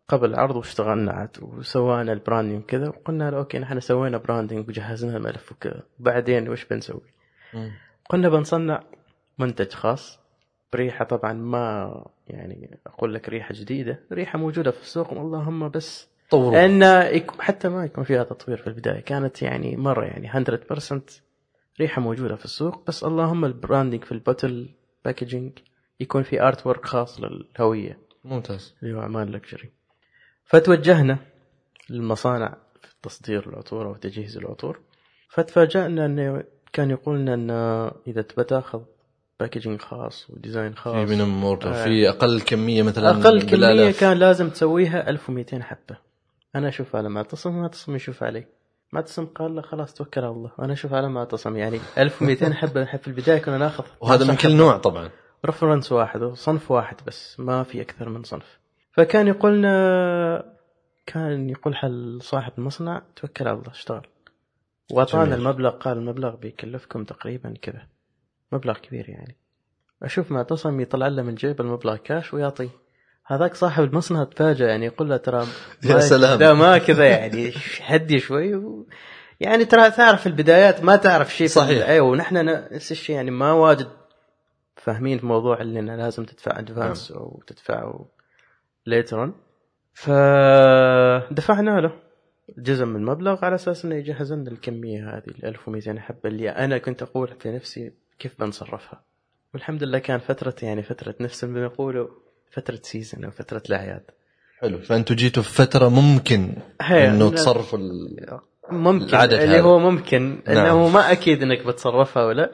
قبل 0.08 0.30
العرض 0.30 0.56
واشتغلنا 0.56 1.12
عاد 1.12 1.36
وسوانا 1.40 2.12
ال 2.12 2.18
branding 2.18 2.62
وكذا 2.62 2.88
وقلنا 2.88 3.30
له 3.30 3.38
okay 3.38 3.58
نحن 3.58 3.80
سوينا 3.80 4.18
branding 4.18 4.68
وجهزنا 4.68 5.16
الملف 5.16 5.52
وكذا 5.52 5.82
بعدين 5.98 6.48
وش 6.48 6.64
بنسوي؟ 6.64 7.12
قلنا 8.10 8.28
بنصنع 8.28 8.82
منتج 9.38 9.72
خاص 9.72 10.20
بريحة 10.72 11.04
طبعا 11.04 11.32
ما 11.32 11.94
يعني 12.26 12.78
أقول 12.86 13.14
لك 13.14 13.28
ريحة 13.28 13.54
جديدة 13.54 14.00
ريحة 14.12 14.38
موجودة 14.38 14.70
في 14.70 14.80
السوق 14.80 15.12
اللهم 15.12 15.68
بس 15.68 16.11
طوروا 16.32 16.52
لأن 16.52 17.10
حتى 17.38 17.68
ما 17.68 17.84
يكون 17.84 18.04
فيها 18.04 18.24
تطوير 18.24 18.56
في 18.56 18.66
البداية. 18.66 19.00
كانت 19.00 19.42
يعني 19.42 19.76
مرة 19.76 20.04
يعني 20.04 20.28
100% 20.28 21.00
ريحة 21.80 22.02
موجودة 22.02 22.36
في 22.36 22.44
السوق 22.44 22.86
بس 22.86 23.04
اللهم 23.04 23.44
ال 23.44 23.51
branding 23.51 24.04
في 24.04 24.12
ال 24.12 24.20
bottle 24.20 24.68
packaging 25.04 25.52
يكون 26.00 26.22
في 26.22 26.42
artwork 26.42 26.86
خاص 26.86 27.20
للهوية. 27.20 27.98
ممتاز. 28.24 28.74
اللي 28.82 28.94
هو 28.94 29.00
عمان 29.00 29.32
Luxury 29.32 29.70
فتوجهنا 30.44 31.18
للمصانع 31.90 32.56
في 32.82 32.94
تصدير 33.02 33.48
العطور 33.48 33.86
أو 33.86 33.94
تجهيز 33.94 34.36
العطور. 34.36 34.80
فتفاجأنا 35.28 36.06
انه 36.06 36.44
كان 36.72 36.90
يقول 36.90 37.18
لنا 37.18 37.34
أن 37.34 37.50
إذا 38.06 38.22
تبى 38.22 38.44
تأخذ 38.44 38.80
packaging 39.40 39.80
خاص 39.80 40.30
و 40.30 40.36
design 40.36 40.72
في 40.72 40.80
خاص. 40.80 41.08
من 41.08 41.20
امور 41.20 41.58
آه. 41.64 41.84
في 41.84 42.08
أقل 42.08 42.40
كمية 42.40 42.82
مثلا 42.82 43.10
أقل 43.10 43.42
كمية. 43.42 43.90
كان 43.90 44.16
لازم 44.16 44.50
تسويها 44.50 45.10
1200 45.10 45.62
حبة. 45.62 46.11
أنا 46.56 46.68
أشوف 46.68 46.96
على 46.96 47.08
معتصم 47.08 47.60
معتصم 47.60 47.96
يشوف 47.96 48.22
علي. 48.22 48.46
معتصم 48.92 49.26
قال 49.26 49.54
له 49.54 49.62
خلاص 49.62 49.94
توكل 49.94 50.20
على 50.20 50.30
الله. 50.30 50.50
أنا 50.58 50.72
أشوف 50.72 50.92
على 50.92 51.08
معتصم 51.08 51.56
يعني 51.56 51.80
1200 51.98 52.54
حبة 52.60 52.84
في 52.84 53.08
البداية 53.08 53.38
كنا 53.38 53.58
ناخذ 53.58 53.84
وهذا 54.00 54.26
من 54.26 54.36
كل 54.36 54.56
نوع 54.56 54.76
طبعا. 54.76 55.10
رفرنس 55.46 55.92
واحد 55.92 56.22
وصنف 56.22 56.70
واحد 56.70 56.96
بس 57.06 57.40
ما 57.40 57.62
في 57.62 57.80
أكثر 57.82 58.08
من 58.08 58.22
صنف. 58.22 58.58
فكان 58.92 59.28
يقولنا 59.28 60.52
كان 61.06 61.50
يقول 61.50 61.76
حل 61.76 62.18
صاحب 62.22 62.52
المصنع 62.58 63.02
توكل 63.16 63.48
على 63.48 63.58
الله 63.58 63.70
اشتغل. 63.70 64.06
وأعطانا. 64.92 65.34
المبلغ 65.34 65.70
قال 65.70 65.98
المبلغ 65.98 66.36
بيكلفكم 66.36 67.04
تقريبا 67.04 67.54
كذا. 67.62 67.86
مبلغ 68.52 68.78
كبير 68.78 69.08
يعني. 69.08 69.36
أشوف 70.02 70.32
معتصم 70.32 70.80
يطلع 70.80 71.08
له 71.08 71.22
من 71.22 71.34
جيب 71.34 71.60
المبلغ 71.60 71.96
كاش 71.96 72.34
ويعطيه. 72.34 72.81
هذاك 73.26 73.54
صاحب 73.54 73.84
المصنع 73.84 74.24
تفاجأ 74.24 74.66
يعني 74.66 74.86
يقول 74.86 75.10
له 75.10 75.16
ترى 75.16 75.46
يا 75.84 75.98
سلام. 75.98 76.38
لا 76.38 76.54
ما 76.54 76.78
كذا 76.78 77.04
يعني 77.04 77.52
هدي 77.86 78.18
شوي 78.18 78.54
و... 78.54 78.86
يعني 79.40 79.64
ترى 79.64 79.90
تعرف 79.90 80.26
البدايات 80.26 80.84
ما 80.84 80.96
تعرف 80.96 81.34
شيء 81.34 81.46
صحيح. 81.46 81.88
أيوه 81.88 82.08
ونحن 82.08 82.44
نفس 82.74 82.92
الشيء 82.92 83.16
يعني 83.16 83.30
ما 83.30 83.52
واجد 83.52 83.88
فاهمين 84.76 85.18
في 85.18 85.26
موضوع 85.26 85.60
اللي 85.60 85.80
إنه 85.80 85.96
لازم 85.96 86.24
تدفع 86.24 86.58
ادفانس 86.58 87.12
أو 87.12 87.42
تدفعه 87.46 88.08
ليترون 88.86 89.34
فدفعنا 89.94 91.80
له 91.80 91.92
جزء 92.58 92.84
من 92.84 92.96
المبلغ 92.96 93.44
على 93.44 93.54
أساس 93.54 93.84
إنه 93.84 93.94
يجهز 93.94 94.32
لنا 94.32 94.50
الكمية 94.50 95.16
هذه 95.16 95.28
ال 95.28 95.44
1200 95.44 96.00
حبة 96.00 96.20
اللي 96.24 96.48
أنا 96.50 96.78
كنت 96.78 97.02
أقول 97.02 97.28
في 97.40 97.52
نفسي 97.52 97.92
كيف 98.18 98.40
بنصرفها 98.40 99.04
والحمد 99.54 99.82
لله 99.82 99.98
كان 99.98 100.18
فترة 100.18 100.54
يعني 100.62 100.82
فترة 100.82 101.14
نفس 101.20 101.44
ما 101.44 101.68
بنقوله 101.68 102.08
فترة 102.52 102.80
سيزون 102.82 103.24
أو 103.24 103.30
فترة 103.30 103.62
الأعياد. 103.68 104.02
حلو. 104.58 104.78
فأنتوا 104.78 105.16
جيتوا 105.16 105.42
في 105.42 105.50
فترة 105.50 105.88
ممكن 105.88 106.56
إنه. 106.80 107.30
تصرفوا 107.30 107.78
ال... 107.78 108.40
ممكن 108.70 109.04
العدد 109.04 109.32
اللي 109.32 109.56
هذا. 109.56 109.62
هو 109.62 109.78
ممكن. 109.78 110.42
نعم. 110.48 110.56
انه 110.56 110.88
ما 110.88 111.12
أكيد 111.12 111.42
إنك 111.42 111.66
بتصرفها 111.66 112.24
ولا 112.24 112.52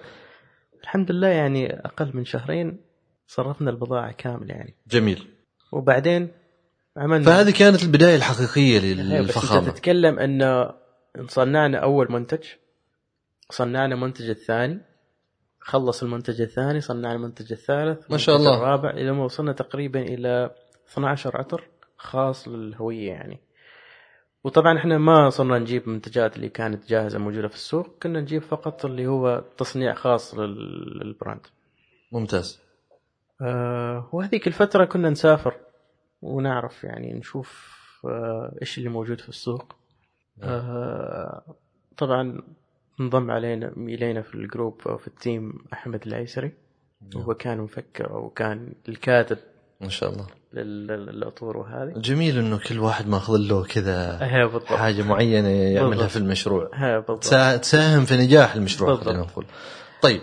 الحمد 0.82 1.12
لله 1.12 1.28
يعني 1.28 1.80
أقل 1.84 2.10
من 2.14 2.24
شهرين 2.24 2.80
صرفنا 3.26 3.70
البضاعة 3.70 4.12
كامله 4.12 4.54
يعني. 4.54 4.74
جميل. 4.88 5.26
وبعدين 5.72 6.28
عملنا 6.96 7.24
فهذه 7.24 7.50
كانت 7.50 7.82
البداية 7.82 8.16
الحقيقية 8.16 8.80
هي، 8.80 8.94
بس 8.94 9.00
أنت 9.00 9.12
للفخامة. 9.12 9.70
تتكلم 9.70 10.18
إنه 10.18 10.70
صنعنا 11.28 11.78
أول 11.78 12.12
منتج 12.12 12.44
صنعنا 13.50 13.94
المنتج 13.94 14.28
الثاني 14.28 14.80
خلص 15.68 16.02
المنتج 16.02 16.40
الثاني 16.40 16.80
صنعنا 16.80 17.12
المنتج 17.14 17.52
الثالث 17.52 18.10
ما 18.10 18.18
شاء 18.18 18.36
الله. 18.36 18.56
الرابع 18.56 18.90
إلى 18.90 19.12
ما 19.12 19.24
وصلنا 19.24 19.52
تقريبا 19.52 20.00
إلى 20.00 20.50
12 20.92 21.36
عطر 21.36 21.64
خاص 21.96 22.48
للهوية 22.48 23.08
يعني. 23.08 23.40
وطبعا 24.44 24.78
إحنا 24.78 24.98
ما 24.98 25.30
صرنا 25.30 25.58
نجيب 25.58 25.88
منتجات 25.88 26.36
اللي 26.36 26.48
كانت 26.48 26.88
جاهزة 26.88 27.18
موجودة 27.18 27.48
في 27.48 27.54
السوق 27.54 27.86
كنا 28.02 28.20
نجيب 28.20 28.42
فقط 28.42 28.84
اللي 28.84 29.06
هو 29.06 29.44
تصنيع 29.56 29.94
خاص 29.94 30.34
لل- 30.34 30.98
للبراند. 30.98 31.46
ممتاز. 32.12 32.60
آه 33.42 34.08
وهذيك 34.12 34.46
الفترة 34.46 34.84
كنا 34.84 35.10
نسافر 35.10 35.54
ونعرف 36.22 36.84
يعني 36.84 37.12
نشوف 37.14 37.78
آه 38.04 38.56
إيش 38.62 38.78
اللي 38.78 38.88
موجود 38.88 39.20
في 39.20 39.28
السوق. 39.28 39.72
آه 40.42 41.42
طبعا 41.96 42.42
انضم 43.00 43.30
علينا 43.30 43.72
إلينا 43.76 44.22
في 44.22 44.34
ال 44.34 44.42
group 44.42 44.80
أو 44.86 44.98
في 44.98 45.06
ال 45.06 45.15
team 45.15 45.52
أحمد 45.72 46.06
العيسري. 46.06 46.52
وهو 47.14 47.34
كان 47.34 47.58
مفكر 47.58 48.10
أو 48.10 48.30
كان 48.30 48.72
الكاتب 48.88 49.38
ما 49.80 49.88
شاء 49.88 50.12
الله. 50.12 50.26
لل- 50.52 50.86
للعطور 50.86 51.56
وهذه. 51.56 51.92
جميل 51.96 52.38
إنه 52.38 52.58
كل 52.58 52.78
واحد 52.78 53.08
ماخذ 53.08 53.36
له 53.36 53.64
كذا 53.64 54.18
حاجة 54.66 55.02
معينة 55.02 55.48
يعملها 55.48 55.88
بالضبط. 55.88 56.10
في 56.10 56.16
المشروع. 56.16 56.70
تساهم 57.56 58.04
في 58.04 58.16
نجاح 58.16 58.54
المشروع. 58.54 58.96
خلينا 58.96 59.20
نقول. 59.20 59.44
طيب 60.02 60.20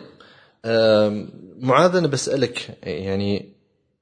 معاذ 1.59 1.95
أنا 1.95 2.07
بسألك 2.07 2.77
يعني 2.83 3.53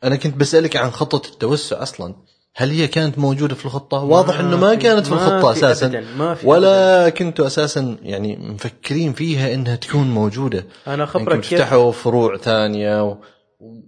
أنا 0.03 0.15
كنت 0.15 0.37
بسألك 0.37 0.75
عن 0.75 0.89
خطة 0.89 1.29
التوسع 1.29 1.81
أصلا. 1.81 2.15
هل 2.55 2.69
هي 2.69 2.88
كانت 2.88 3.19
موجودة 3.19 3.55
في 3.55 3.65
الخطة؟ 3.65 4.03
واضح 4.03 4.39
إنه 4.39 4.57
ما 4.57 4.75
كانت 4.75 5.05
في 5.05 5.12
الخطة 5.12 5.53
في 5.53 5.60
أساسا. 5.60 6.03
ما 6.17 6.36
في 6.36 6.48
ولا 6.48 7.10
كنتوا 7.10 7.48
أساسا 7.48 7.98
يعني 8.01 8.38
مفكرين 8.38 9.13
فيها 9.13 9.53
إنها 9.53 9.75
تكون 9.75 10.12
موجودة. 10.12 10.65
أنا 10.88 11.05
خبرك 11.05 11.39
كيف؟ 11.39 11.60
تفتحوا 11.60 11.91
فروع 11.91 12.38
ثانية 12.38 13.03
و... 13.03 13.17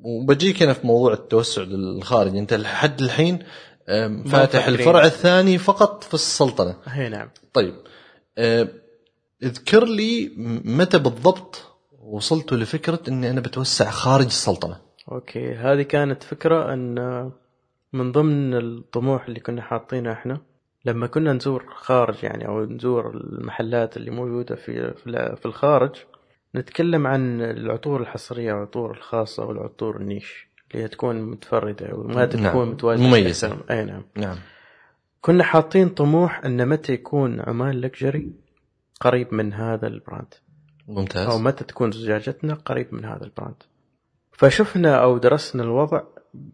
وبجيك 0.03 0.63
أنا 0.63 0.73
في 0.73 0.87
موضوع 0.87 1.13
التوسع 1.13 1.61
للخارج. 1.61 2.37
أنت 2.37 2.53
لحد 2.53 3.01
الحين 3.01 3.39
فاتح. 4.25 4.67
الفرع 4.67 5.05
الثاني 5.05 5.57
فقط 5.57 6.03
في 6.03 6.13
السلطنة. 6.13 6.75
هي 6.85 7.09
نعم. 7.09 7.29
طيب 7.53 7.73
اذكر 9.43 9.85
لي 9.85 10.31
متى 10.65 10.97
بالضبط 10.97 11.61
وصلتوا 12.03 12.57
لفكرة 12.57 12.99
إني 13.07 13.29
أنا 13.29 13.41
بتوسع 13.41 13.89
خارج 13.89 14.25
السلطنة. 14.25 14.77
okay 15.11 15.55
هذه 15.55 15.81
كانت 15.81 16.23
فكرة 16.23 16.73
أن 16.73 17.31
من 17.95 18.11
ضمن 18.11 18.53
الطموح 18.53 19.25
اللي 19.27 19.39
كنا 19.39 19.61
حاطينه 19.61 20.11
إحنا 20.11 20.41
لما 20.85 21.07
كنا 21.07 21.33
نزور 21.33 21.65
خارج 21.75 22.23
يعني 22.23 22.47
أو 22.47 22.65
نزور 22.65 23.09
المحلات 23.09 23.97
اللي 23.97 24.11
موجودة 24.11 24.55
في 24.55 24.93
في 25.35 25.45
الخارج 25.45 25.95
نتكلم 26.55 27.07
عن 27.07 27.41
العطور 27.41 28.01
الحصرية 28.01 28.53
والعطور 28.53 28.91
الخاصة 28.91 29.45
والعطور 29.45 29.97
ال 29.97 30.05
niche 30.05 30.47
اللي 30.71 30.83
هي 30.83 30.87
تكون 30.87 31.21
متفردة 31.21 31.95
وما 31.95 32.13
نعم. 32.13 32.49
تكون 32.49 32.69
متواجدة 32.69 33.03
مميزة. 33.03 33.57
أي 33.71 33.85
نعم. 33.85 34.03
نعم. 34.15 34.37
كنا 35.21 35.43
حاطين 35.43 35.89
طموح 35.89 36.45
إن 36.45 36.67
متى 36.67 36.93
يكون 36.93 37.41
عمان 37.41 37.81
Luxury 37.81 38.31
قريب 38.99 39.33
من 39.33 39.53
هذا 39.53 39.87
ال 39.87 39.94
brand. 39.94 40.33
أو 40.89 40.93
ممتاز 40.93 41.41
متى 41.41 41.63
تكون 41.63 41.91
زجاجتنا 41.91 42.53
قريب 42.53 42.93
من 42.93 43.05
هذا 43.05 43.23
ال 43.23 43.29
brand. 43.29 43.63
فشفنا 44.31 44.95
أو 44.95 45.17
درسنا 45.17 45.63
الوضع 45.63 46.01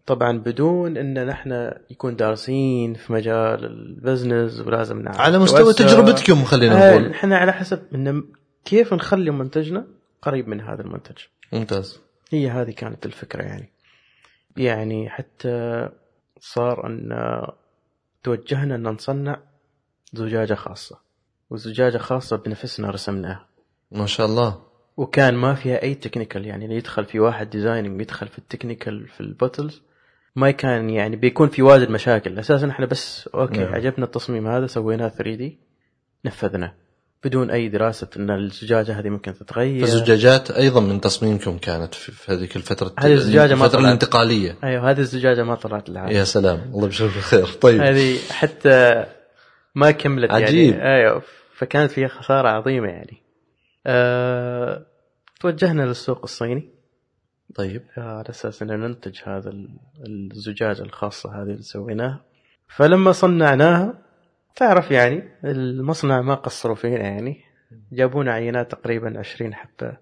طبعا 0.06 0.38
بدون 0.38 0.96
إن 0.96 1.26
نحن 1.26 1.70
يكون 1.90 2.16
دارسين 2.16 2.94
في 2.94 3.12
مجال 3.12 3.64
ال 3.64 3.75
business 3.75 4.60
ولازم 4.60 5.02
نعرف 5.02 5.20
على 5.20 5.38
مستوى. 5.38 5.74
تجربتكم 5.74 6.44
خلينا 6.44 6.88
آه، 6.88 6.90
نقول. 6.90 7.10
نحن 7.10 7.32
على 7.32 7.52
حسب 7.52 7.82
إن 7.94 8.24
كيف 8.64 8.94
نخلي 8.94 9.30
منتجنا 9.30 9.86
قريب 10.22 10.48
من 10.48 10.60
هذا 10.60 10.80
المنتج. 10.80 11.16
ممتاز. 11.52 12.00
هي 12.30 12.50
هذه 12.50 12.70
كانت 12.70 13.06
الفكرة 13.06 13.42
يعني. 13.42 13.72
يعني 14.56 15.10
حتى 15.10 15.88
صار 16.40 16.86
أن 16.86 17.10
توجهنا 18.22 18.74
أن 18.74 18.82
نصنع 18.82 19.40
زجاجة 20.12 20.54
خاصة. 20.54 20.98
وزجاجة 21.50 21.98
خاصة 21.98 22.36
بنفسنا 22.36 22.90
رسمناها. 22.90 23.46
ما 23.90 24.06
شاء 24.06 24.26
الله. 24.26 24.71
وكان 24.96 25.34
ما 25.34 25.54
فيها 25.54 25.82
أي 25.82 25.94
technical 25.94 26.46
يعني 26.46 26.64
اللي 26.64 26.76
يدخل 26.76 27.04
في 27.04 27.20
واحد 27.20 27.50
designing 27.50 28.00
يدخل 28.00 28.28
في 28.28 28.38
ال 28.38 28.45
technical 28.45 29.08
في 29.08 29.20
ال 29.20 29.28
bottles 29.28 29.82
ما 30.36 30.50
كان 30.50 30.90
يعني 30.90 31.16
بيكون 31.16 31.48
في 31.48 31.62
واجد 31.62 31.90
مشاكل. 31.90 32.38
أساسا 32.38 32.70
إحنا 32.70 32.86
بس 32.86 33.28
okay 33.34 33.58
نعم. 33.58 33.74
عجبنا 33.74 34.04
التصميم 34.04 34.46
هذا 34.46 34.66
سويناه 34.66 35.08
3D 35.08 35.58
نفذناه. 36.24 36.74
بدون 37.24 37.50
أي 37.50 37.68
دراسة 37.68 38.08
أن 38.16 38.30
الزجاجة 38.30 38.98
هذه 38.98 39.08
ممكن 39.08 39.34
تتغير. 39.34 39.80
فالزجاجات 39.80 40.50
أيضا 40.50 40.80
من 40.80 41.00
تصميمكم 41.00 41.58
كانت 41.58 41.94
في 41.94 42.32
هذيك 42.32 42.56
الفترة 42.56 42.92
هذه 42.98 43.12
الزجاجة 43.12 43.54
ما 43.54 43.64
الفترة 43.64 43.78
طلعت. 43.78 43.86
الانتقالية. 43.86 44.56
أيوه 44.64 44.90
هذه 44.90 44.98
الزجاجة 44.98 45.42
ما 45.42 45.54
طلعت 45.54 45.88
العالم 45.88 46.16
يا 46.16 46.24
سلام 46.24 46.60
الله 46.74 46.84
يبشرك 46.84 47.14
بالخير. 47.14 47.46
طيب. 47.46 47.80
هذه 47.80 48.18
حتى 48.30 49.04
ما 49.74 49.90
كملت 49.90 50.30
عجيب. 50.30 50.74
يعني 50.74 50.94
أيوه 50.94 51.22
فكانت 51.54 51.90
فيها 51.90 52.08
خسارة 52.08 52.48
عظيمة 52.48 52.88
يعني. 52.88 53.21
أه... 53.86 54.86
توجهنا 55.40 55.82
للسوق 55.82 56.20
الصيني. 56.22 56.70
طيب. 57.54 57.82
على 57.96 58.24
أساس 58.30 58.62
ان 58.62 58.68
ننتج 58.80 59.20
هذا 59.24 59.50
ال- 59.50 59.76
الزجاجه 60.32 60.82
الخاصة 60.82 61.42
هذه 61.42 61.48
اللي 61.50 61.62
سويناها. 61.62 62.24
فلما 62.68 63.12
صنعناها 63.12 63.98
تعرف 64.56 64.90
يعني 64.90 65.22
المصنع 65.44 66.20
ما 66.20 66.34
قصروا 66.34 66.74
فينا 66.76 67.00
يعني. 67.08 67.40
جابونا 67.92 68.32
عينات 68.32 68.70
تقريبا 68.70 69.18
20 69.18 69.54
حبة 69.54 69.96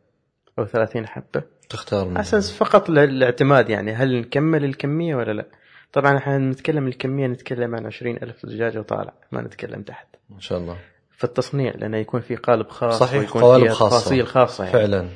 أو 0.58 0.64
30 0.64 1.06
حبة. 1.06 1.42
تختار 1.70 2.04
من 2.04 2.10
على 2.10 2.20
أساس 2.20 2.52
فقط 2.52 2.88
للاعتماد 2.90 3.70
يعني 3.70 3.92
هل 3.92 4.20
نكمل 4.20 4.64
الكمية 4.64 5.14
ولا 5.14 5.32
لا؟ 5.32 5.46
طبعا 5.92 6.16
إحنا 6.16 6.38
نتكلم 6.38 6.86
الكمية 6.86 7.26
نتكلم 7.26 7.74
عن 7.74 7.86
20 7.86 8.16
ألف 8.16 8.46
زجاجه 8.46 8.78
وطالع 8.78 9.12
ما 9.32 9.42
نتكلم 9.42 9.82
تحت. 9.82 10.06
ما 10.30 10.40
شاء 10.40 10.58
الله. 10.58 10.76
في 11.20 11.24
التصنيع 11.24 11.74
لأنه 11.74 11.96
يكون 11.96 12.20
في 12.20 12.36
قالب 12.36 12.68
خاص 12.68 12.98
صحيح، 12.98 13.20
ويكون 13.20 13.42
قوالب 13.42 13.68
خاصة. 13.68 13.98
تفاصيل 13.98 14.26
خاصة 14.26 14.64
يعني. 14.64 14.78
فعلا. 14.78 15.08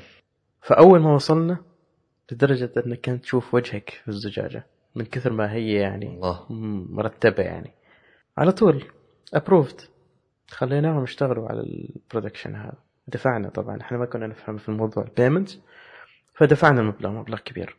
فأول 0.63 1.01
ما 1.01 1.15
وصلنا 1.15 1.59
لدرجة 2.33 2.73
انك 2.87 3.01
كانت 3.01 3.23
تشوف 3.23 3.55
وجهك 3.55 3.91
في 3.91 4.09
الزجاجة 4.09 4.67
من 4.95 5.05
كثر 5.05 5.33
ما 5.33 5.53
هي 5.53 5.73
يعني 5.73 6.07
الله. 6.07 6.47
مرتبة 6.91 7.43
يعني. 7.43 7.73
على 8.39 8.53
طول 8.53 8.85
ابروفد 9.35 9.81
خليناهم 10.49 11.03
يشتغلوا 11.03 11.49
على 11.49 11.61
البرودكشن 11.61 12.55
هذا. 12.55 12.79
دفعنا 13.09 13.49
طبعا 13.49 13.81
إحنا 13.81 13.99
ما 13.99 14.07
كنا 14.07 14.27
نفهم 14.27 14.57
في 14.57 14.69
الموضوع. 14.69 15.05
البيمنت 15.05 15.51
فدفعنا 16.35 16.81
المبلغ 16.81 17.11
مبلغ 17.11 17.39
كبير. 17.39 17.77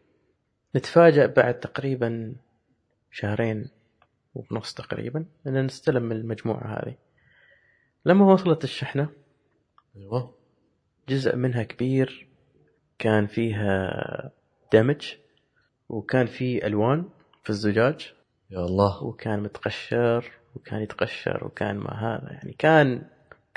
نتفاجأ 0.75 1.25
بعد 1.25 1.59
تقريبا 1.59 2.35
شهرين 3.11 3.69
ونص 4.35 4.73
تقريبا 4.73 5.25
إن 5.47 5.65
نستلم 5.65 6.11
المجموعة 6.11 6.67
هذه. 6.67 7.04
لما 8.05 8.33
وصلت 8.33 8.63
الشحنة 8.63 9.09
أيوه. 9.97 10.35
جزء 11.09 11.35
منها 11.35 11.63
كبير 11.63 12.27
كان 12.99 13.27
فيها 13.27 13.91
دمج 14.73 15.13
وكان 15.89 16.25
فيه 16.25 16.67
ألوان 16.67 17.05
في 17.43 17.49
الزجاج. 17.49 18.13
يا 18.51 18.59
الله. 18.59 19.03
وكان 19.03 19.43
متقشر 19.43 20.31
وكان 20.55 20.81
يتقشر 20.81 21.45
وكان 21.45 21.75
ما 21.75 21.93
هذا 21.93 22.31
يعني 22.31 22.55
كان 22.59 23.01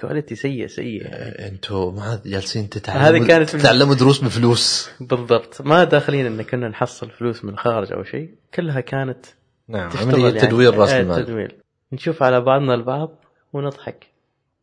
كواليتي 0.01 0.35
سيء 0.35 0.67
سيء. 0.67 1.03
يعني. 1.03 1.49
أنتوا 1.49 1.93
ما 1.93 2.21
جالسين 2.27 2.69
تتعلموا 2.69 3.19
هذه 3.19 3.27
كانت 3.27 3.51
تتعلموا 3.51 3.95
دروس 3.95 4.25
بفلوس 4.25 4.91
بالضبط. 5.01 5.63
ما 5.63 5.85
داخلين 5.85 6.27
إن 6.27 6.43
كنا 6.43 6.69
نحصل 6.69 7.11
فلوس 7.11 7.45
من 7.45 7.53
الخارج 7.53 7.93
أو 7.93 8.03
شيء 8.03 8.35
كلها 8.55 8.81
كانت 8.81 9.27
نعم 9.69 9.91
عملية 9.97 10.27
يعني. 10.27 10.41
تدوير 10.41 10.75
رأس 10.75 10.91
آه، 10.91 11.01
المال. 11.01 11.25
تدوير. 11.25 11.57
نشوف 11.93 12.23
على 12.23 12.41
بعضنا 12.41 12.75
البعض 12.75 13.25
ونضحك. 13.53 14.07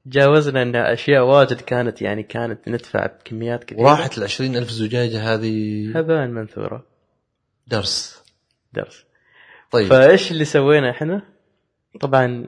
جاوزنا 0.06 0.62
إن 0.62 0.76
أشياء 0.76 1.24
واجد 1.24 1.62
كانت 1.62 2.02
يعني 2.02 2.24
كانت 2.24 2.70
ندفع 2.70 3.06
بكميات 3.06 3.64
كثيرة. 3.64 3.82
وراحت 3.82 4.18
ال 4.18 4.24
ألف 4.58 4.70
زجاجة 4.70 5.34
هذه. 5.34 5.92
هباء 6.00 6.28
منثورة. 6.28 6.86
درس. 7.68 8.24
درس. 8.74 9.06
طيب. 9.72 9.88
فإيش 9.88 10.32
اللي 10.32 10.46
سوينا 10.46 10.90
إحنا؟ 10.90 11.22
طبعا 12.02 12.48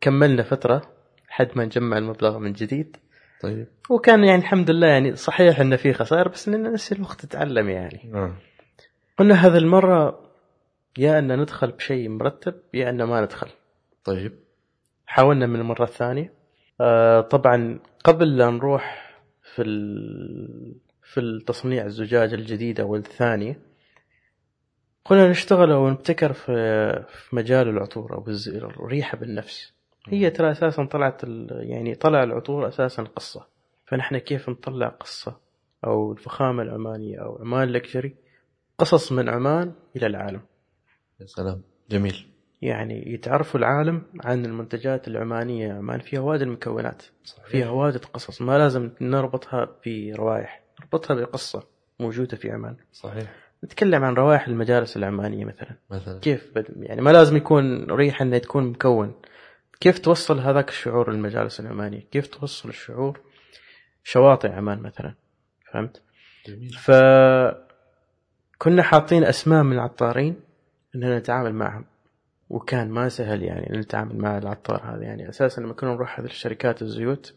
كملنا 0.00 0.42
فترة 0.42 0.82
لحد 1.28 1.48
ما 1.54 1.64
نجمع 1.64 1.98
المبلغ 1.98 2.38
من 2.38 2.52
جديد. 2.52 2.96
طيب. 3.42 3.66
وكان 3.90 4.24
يعني 4.24 4.40
الحمد 4.40 4.70
لله 4.70 4.86
يعني 4.86 5.16
صحيح 5.16 5.60
انه 5.60 5.76
في 5.76 5.92
خسائر 5.92 6.28
بس 6.28 6.48
اننا 6.48 6.70
نفس 6.70 6.92
الوقت 6.92 7.24
نتعلم 7.24 7.68
يعني. 7.68 8.10
نعم 8.12 8.36
قلنا 9.18 9.34
هذه 9.34 9.56
المرة 9.56 10.30
يا 10.98 11.18
أن 11.18 11.40
ندخل 11.40 11.70
بشيء 11.70 12.08
مرتب 12.08 12.54
يا 12.74 12.90
أن 12.90 13.02
ما 13.02 13.20
ندخل. 13.20 13.48
طيب. 14.04 14.32
حاولنا 15.06 15.46
من 15.46 15.60
المرة 15.60 15.84
الثانية. 15.84 16.37
آه 16.80 17.20
طبعا 17.20 17.78
قبل 18.04 18.36
لا 18.36 18.50
نروح 18.50 19.14
في 19.54 19.62
ال... 19.62 20.74
في 21.02 21.20
التصنيع 21.20 21.84
الزجاجه 21.84 22.34
الجديدة 22.34 22.84
والثانيه 22.84 23.60
قلنا 25.04 25.30
نشتغل 25.30 25.72
أو 25.72 25.90
نبتكر 25.90 26.32
في 26.32 26.52
في 27.08 27.36
مجال 27.36 27.68
العطور 27.68 28.14
أو 28.14 28.24
الريحة 28.46 29.18
بالنفس. 29.18 29.72
هي 30.08 30.30
ترى 30.30 30.50
أساسا 30.50 30.84
طلعت 30.84 31.24
ال... 31.24 31.48
يعني 31.50 31.94
طلع 31.94 32.22
العطور 32.22 32.68
أساسا 32.68 33.02
قصة. 33.02 33.46
فنحن 33.86 34.18
كيف 34.18 34.48
نطلع 34.48 34.88
قصة 34.88 35.40
أو 35.84 36.12
الفخامة 36.12 36.62
العمانية 36.62 37.18
أو 37.18 37.38
عمان 37.38 37.68
لكجري 37.68 38.16
قصص 38.78 39.12
من 39.12 39.28
عمان 39.28 39.72
إلى 39.96 40.06
العالم. 40.06 40.40
يا 41.20 41.26
سلام. 41.26 41.62
جميل. 41.90 42.26
يعني 42.62 43.12
يتعرفوا 43.12 43.60
العالم 43.60 44.02
عن 44.24 44.46
المنتجات 44.46 45.08
العمانية 45.08 45.72
عمان 45.72 46.00
فيها 46.00 46.20
واجد 46.20 46.42
المكونات 46.42 47.02
فيها 47.46 47.70
واجد 47.70 48.04
قصص 48.04 48.42
ما 48.42 48.58
لازم 48.58 48.90
نربطها 49.00 49.68
بروائح 49.86 50.62
نربطها 50.80 51.14
بقصة 51.14 51.66
موجودة 52.00 52.36
في 52.36 52.50
عمان. 52.50 52.76
صحيح. 52.92 53.34
نتكلم 53.64 54.04
عن 54.04 54.14
روائح 54.14 54.48
المجالس 54.48 54.96
العمانية 54.96 55.44
مثلا. 55.44 55.76
مثلا. 55.90 56.20
كيف 56.20 56.52
بد... 56.54 56.66
يعني 56.76 57.00
ما 57.00 57.10
لازم 57.10 57.36
يكون 57.36 57.90
ريحة 57.90 58.22
إنه 58.22 58.38
تكون 58.38 58.64
مكون. 58.64 59.14
كيف 59.80 59.98
توصل 59.98 60.38
هذاك 60.38 60.68
الشعور 60.68 61.12
للمجالس 61.12 61.60
العمانية؟ 61.60 62.00
كيف 62.10 62.26
توصل 62.26 62.68
الشعور 62.68 63.20
شواطئ 64.04 64.48
عمان 64.48 64.78
مثلا؟ 64.78 65.14
فهمت؟ 65.72 66.02
جميل. 66.46 66.72
ف 66.72 66.90
كنا 68.58 68.82
حاطين 68.82 69.24
أسماء 69.24 69.62
من 69.62 69.72
العطارين 69.72 70.40
إننا 70.94 71.18
نتعامل 71.18 71.54
معهم. 71.54 71.84
وكان 72.50 72.90
ما 72.90 73.08
سهل 73.08 73.42
يعني 73.42 73.78
نتعامل 73.78 74.18
مع 74.18 74.38
العطار 74.38 74.82
هذا. 74.84 75.02
يعني 75.02 75.28
أساسا 75.28 75.60
لما 75.60 75.72
كنا 75.72 75.90
نروح 75.90 76.20
هذه 76.20 76.26
الشركات 76.26 76.82
الزيوت 76.82 77.34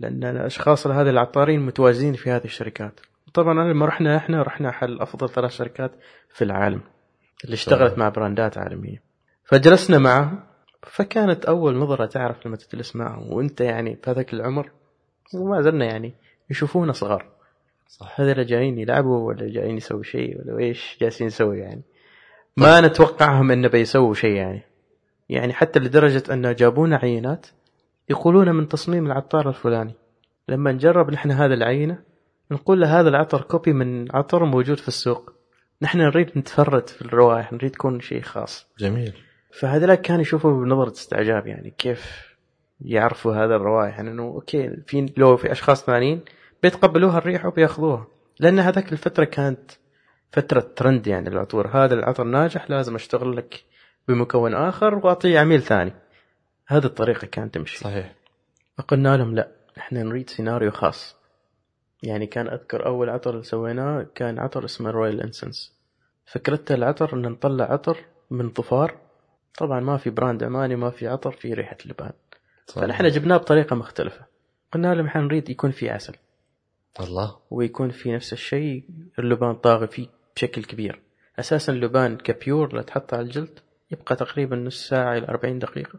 لأن 0.00 0.24
الأشخاص 0.24 0.86
هذه 0.86 1.10
العطارين 1.10 1.60
متواجدين 1.60 2.12
في 2.14 2.30
هذه 2.30 2.44
الشركات. 2.44 3.00
طبعا 3.34 3.54
لما 3.54 3.86
رحنا 3.86 4.16
إحنا 4.16 4.42
رحنا 4.42 4.70
حل 4.70 5.00
أفضل 5.00 5.28
ثلاث 5.28 5.50
شركات 5.50 5.90
في 6.28 6.44
العالم 6.44 6.80
اللي 7.44 7.54
اشتغلت 7.54 7.98
مع 7.98 8.08
براندات 8.08 8.58
عالمية. 8.58 9.02
فجلسنا 9.44 9.98
معهم 9.98 10.40
فكانت 10.82 11.44
أول 11.44 11.76
نظرة 11.76 12.06
تعرف 12.06 12.46
لما 12.46 12.56
تجلس 12.56 12.96
معهم 12.96 13.32
وأنت 13.32 13.60
يعني 13.60 13.98
بهذاك 14.06 14.34
العمر 14.34 14.70
وما 15.34 15.60
زلنا 15.60 15.84
يعني 15.84 16.14
يشوفونا 16.50 16.92
صغار. 16.92 17.26
صح. 17.88 18.20
هذول 18.20 18.46
جايين 18.46 18.78
يلعبوا 18.78 19.28
ولا 19.28 19.48
جايين 19.48 19.76
يسووا 19.76 20.02
شيء 20.02 20.38
ولا 20.38 20.58
إيش 20.58 20.98
جالسين 21.00 21.26
نسوي 21.26 21.58
يعني. 21.58 21.82
ما 22.56 22.80
نتوقعهم 22.80 23.50
انه 23.50 23.68
بيسووا 23.68 24.14
شيء 24.14 24.36
يعني. 24.36 24.62
يعني 25.28 25.52
حتى 25.52 25.80
لدرجة 25.80 26.22
أن 26.32 26.54
جابونا 26.54 26.96
عينات 26.96 27.46
يقولون 28.10 28.54
من 28.54 28.68
تصميم 28.68 29.06
العطار 29.06 29.48
الفلاني. 29.48 29.94
لما 30.48 30.72
نجرب 30.72 31.10
نحن 31.10 31.30
هذه 31.30 31.54
العينة 31.54 31.98
نقول 32.50 32.80
له 32.80 33.00
هذا 33.00 33.08
العطر 33.08 33.40
copy 33.40 33.72
من 33.72 34.16
عطر 34.16 34.44
موجود 34.44 34.78
في 34.78 34.88
السوق. 34.88 35.32
نحن 35.82 35.98
نريد 35.98 36.38
نتفرد 36.38 36.88
في 36.88 37.02
الروائح 37.02 37.52
نريد 37.52 37.70
تكون 37.70 38.00
شيء 38.00 38.22
خاص. 38.22 38.66
جميل. 38.78 39.12
فهذولا 39.52 39.94
كانوا 39.94 40.22
يشوفوا 40.22 40.64
بنظرة 40.64 40.92
استعجاب 40.92 41.46
يعني 41.46 41.74
كيف 41.78 42.34
يعرفوا 42.80 43.34
هذا 43.34 43.56
الروائح 43.56 43.96
يعني 43.96 44.10
إنه 44.10 44.22
okay 44.22 44.76
في 44.86 45.12
لو 45.16 45.36
في 45.36 45.52
أشخاص 45.52 45.84
ثانيين 45.84 46.20
بيتقبلوها 46.62 47.18
الريحه 47.18 47.48
وبياخذوها. 47.48 48.06
لأن 48.40 48.58
هذاك 48.58 48.92
الفترة 48.92 49.24
كانت 49.24 49.70
فترة 50.34 50.60
ترند 50.76 51.06
يعني 51.06 51.28
العطور 51.28 51.68
هذا 51.68 51.94
العطر 51.94 52.24
ناجح 52.24 52.70
لازم 52.70 52.94
أشتغل 52.94 53.36
لك 53.36 53.64
بمكون 54.08 54.54
آخر 54.54 54.94
واعطيه 54.94 55.38
عميل 55.38 55.62
ثاني. 55.62 55.92
هذه 56.66 56.84
الطريقة 56.84 57.26
كانت 57.26 57.54
تمشي. 57.54 57.78
صحيح. 57.78 58.14
فقلنا 58.78 59.16
لهم 59.16 59.34
لا 59.34 59.48
إحنا 59.78 60.02
نريد 60.02 60.30
سيناريو 60.30 60.70
خاص. 60.70 61.16
يعني 62.02 62.26
كان 62.26 62.48
أذكر 62.48 62.86
أول 62.86 63.10
عطر 63.10 63.30
اللي 63.30 63.42
سويناه 63.42 64.06
كان 64.14 64.38
عطر 64.38 64.64
اسمه 64.64 64.90
Royal 64.90 65.20
Incense 65.20 65.72
فكرته 66.26 66.74
العطر 66.74 67.14
إن 67.14 67.22
نطلع 67.22 67.64
عطر 67.64 67.98
من 68.30 68.50
ظفار. 68.52 68.96
طبعا 69.58 69.80
ما 69.80 69.96
في 69.96 70.10
brand 70.10 70.42
عماني 70.42 70.76
ما 70.76 70.90
في 70.90 71.08
عطر 71.08 71.30
في 71.30 71.54
ريحة 71.54 71.76
اللبان 71.84 72.12
فنحن 72.66 73.08
جبناه 73.08 73.36
بطريقة 73.36 73.76
مختلفة. 73.76 74.26
قلنا 74.72 74.94
لهم 74.94 75.06
إحنا 75.06 75.22
نريد 75.22 75.50
يكون 75.50 75.70
في 75.70 75.90
عسل. 75.90 76.16
الله. 77.00 77.36
ويكون 77.50 77.90
في 77.90 78.12
نفس 78.12 78.32
الشيء 78.32 78.84
اللبان 79.18 79.54
طاغي 79.54 79.86
فيه. 79.86 80.08
بشكل 80.36 80.64
كبير. 80.64 81.00
أساسا 81.38 81.72
اللبان 81.72 82.16
كبيور 82.16 82.74
لا 82.74 82.82
تحطه 82.82 83.16
على 83.16 83.26
الجلد 83.26 83.58
يبقى 83.90 84.16
تقريبا 84.16 84.56
نص 84.56 84.88
ساعة 84.88 85.16
إلى 85.16 85.28
40 85.28 85.58
دقيقة 85.58 85.98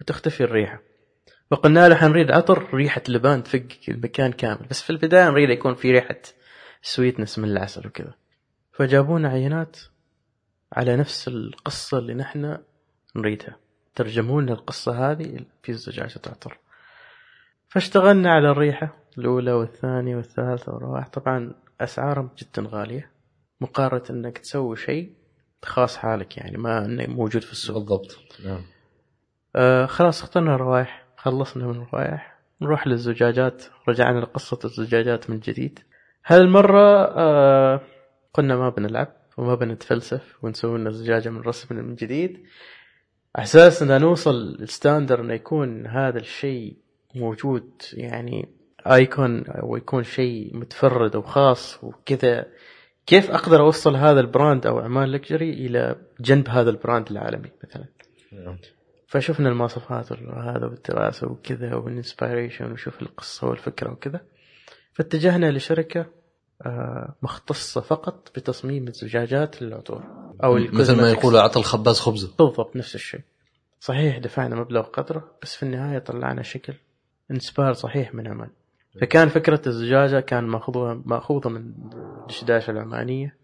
وتختفي 0.00 0.44
الريحة. 0.44 0.80
وقلنا 1.50 1.88
له 1.88 1.94
حنريد 1.94 2.30
عطر 2.30 2.74
ريحة 2.74 3.02
لبان 3.08 3.42
تفك 3.42 3.88
المكان 3.88 4.32
كامل 4.32 4.66
بس 4.70 4.82
في 4.82 4.90
البداية 4.90 5.30
نريد 5.30 5.50
يكون 5.50 5.74
في 5.74 5.92
ريحة 5.92 6.16
سويتنس 6.82 7.38
من 7.38 7.48
العسل 7.48 7.86
وكذا. 7.86 8.14
فجابونا 8.72 9.28
عينات 9.28 9.76
على 10.72 10.96
نفس 10.96 11.28
القصة 11.28 11.98
اللي 11.98 12.14
نحن 12.14 12.58
نريدها. 13.16 13.56
ترجموا 13.94 14.42
لنا 14.42 14.52
القصة 14.52 15.10
هذه 15.10 15.40
في 15.62 15.72
زجاجة 15.72 16.20
عطر 16.26 16.58
فاشتغلنا 17.68 18.32
على 18.32 18.50
الريحة 18.50 18.96
الأولى 19.18 19.52
والثانية 19.52 20.16
والثالثة 20.16 20.72
والرابعة. 20.74 21.08
طبعا 21.08 21.54
أسعارهم 21.80 22.30
جدا 22.38 22.68
غالية. 22.70 23.15
مقارنة 23.60 24.02
أنك 24.10 24.38
تسوي 24.38 24.76
شيء 24.76 25.12
خاص 25.64 25.96
حالك 25.96 26.36
يعني 26.36 26.56
ما 26.56 26.84
أنه 26.84 27.06
موجود 27.06 27.42
في 27.42 27.52
السوق. 27.52 27.76
بالضبط. 27.76 28.18
نعم. 28.44 28.62
آه 29.56 29.86
خلاص 29.86 30.22
اخترنا 30.22 30.54
الروائح 30.54 31.06
خلصنا 31.16 31.66
من 31.66 31.82
الروائح 31.82 32.38
نروح 32.60 32.86
للزجاجات 32.86 33.64
رجعنا 33.88 34.20
لقصة 34.20 34.58
الزجاجات 34.64 35.30
من 35.30 35.40
جديد. 35.40 35.78
هالمرة 36.26 37.04
آه 37.04 37.80
قلنا 38.34 38.56
ما 38.56 38.68
بنلعب 38.68 39.16
وما 39.36 39.54
بنتفلسف 39.54 40.36
ونسوي 40.42 40.78
لنا 40.78 40.90
زجاجة 40.90 41.28
من 41.28 41.40
رسم 41.40 41.76
من 41.76 41.94
جديد. 41.94 42.46
أساس 43.36 43.82
ان 43.82 44.00
نوصل 44.00 44.56
ال 44.60 44.67
standard 44.67 45.20
إنه 45.20 45.34
يكون 45.34 45.86
هذا 45.86 46.18
الشيء 46.18 46.76
موجود 47.14 47.82
يعني 47.92 48.48
icon 48.86 49.46
أو 49.46 49.76
يكون 49.76 50.02
شيء 50.02 50.56
متفرد 50.56 51.16
وخاص 51.16 51.84
وكذا 51.84 52.46
كيف 53.06 53.30
أقدر 53.30 53.60
أوصل 53.60 53.96
هذا 53.96 54.20
ال 54.20 54.28
brand 54.28 54.66
أو 54.66 54.80
عمان 54.80 55.12
Luxury 55.12 55.50
إلى 55.50 55.96
جنب 56.20 56.48
هذا 56.48 56.70
ال 56.70 56.77
brand 56.77 57.10
العالمي 57.10 57.50
مثلا؟ 57.64 57.84
نعم. 58.32 58.58
فشفنا 59.06 59.48
المواصفات 59.48 60.12
هذا 60.12 60.66
والدراسه 60.66 61.26
وكذا 61.26 61.74
وال 61.74 61.89
inspiration 61.89 62.72
وشوف 62.72 63.02
القصة 63.02 63.46
والفكرة 63.46 63.92
وكذا. 63.92 64.20
فاتجهنا 64.92 65.50
لشركة 65.50 66.06
آه، 66.62 67.14
مختصة 67.22 67.80
فقط 67.80 68.30
بتصميم 68.36 68.88
الزجاجات 68.88 69.62
للعطور 69.62 70.02
أو 70.44 70.54
مثل 70.54 70.62
ما 70.62 70.80
الكوزمتكس. 70.80 71.18
يقول 71.18 71.36
اعطى 71.36 71.58
الخباز 71.58 72.00
خبزة. 72.00 72.34
بالضبط 72.38 72.76
نفس 72.76 72.94
الشيء. 72.94 73.20
صحيح 73.80 74.18
دفعنا 74.18 74.56
مبلغ 74.56 74.82
قدره 74.82 75.30
بس 75.42 75.56
في 75.56 75.62
النهاية 75.62 75.98
طلعنا 75.98 76.42
شكل 76.42 76.74
إنسبار 77.30 77.72
صحيح 77.72 78.14
من 78.14 78.28
عمان 78.28 78.50
فكان 79.00 79.28
فكرة 79.28 79.60
الزجاجة 79.66 80.20
كان 80.20 80.44
ماخوذه 80.44 81.02
مأخوذة 81.06 81.48
من 81.48 81.72
الدشداشه 82.22 82.70
العمانية 82.70 83.36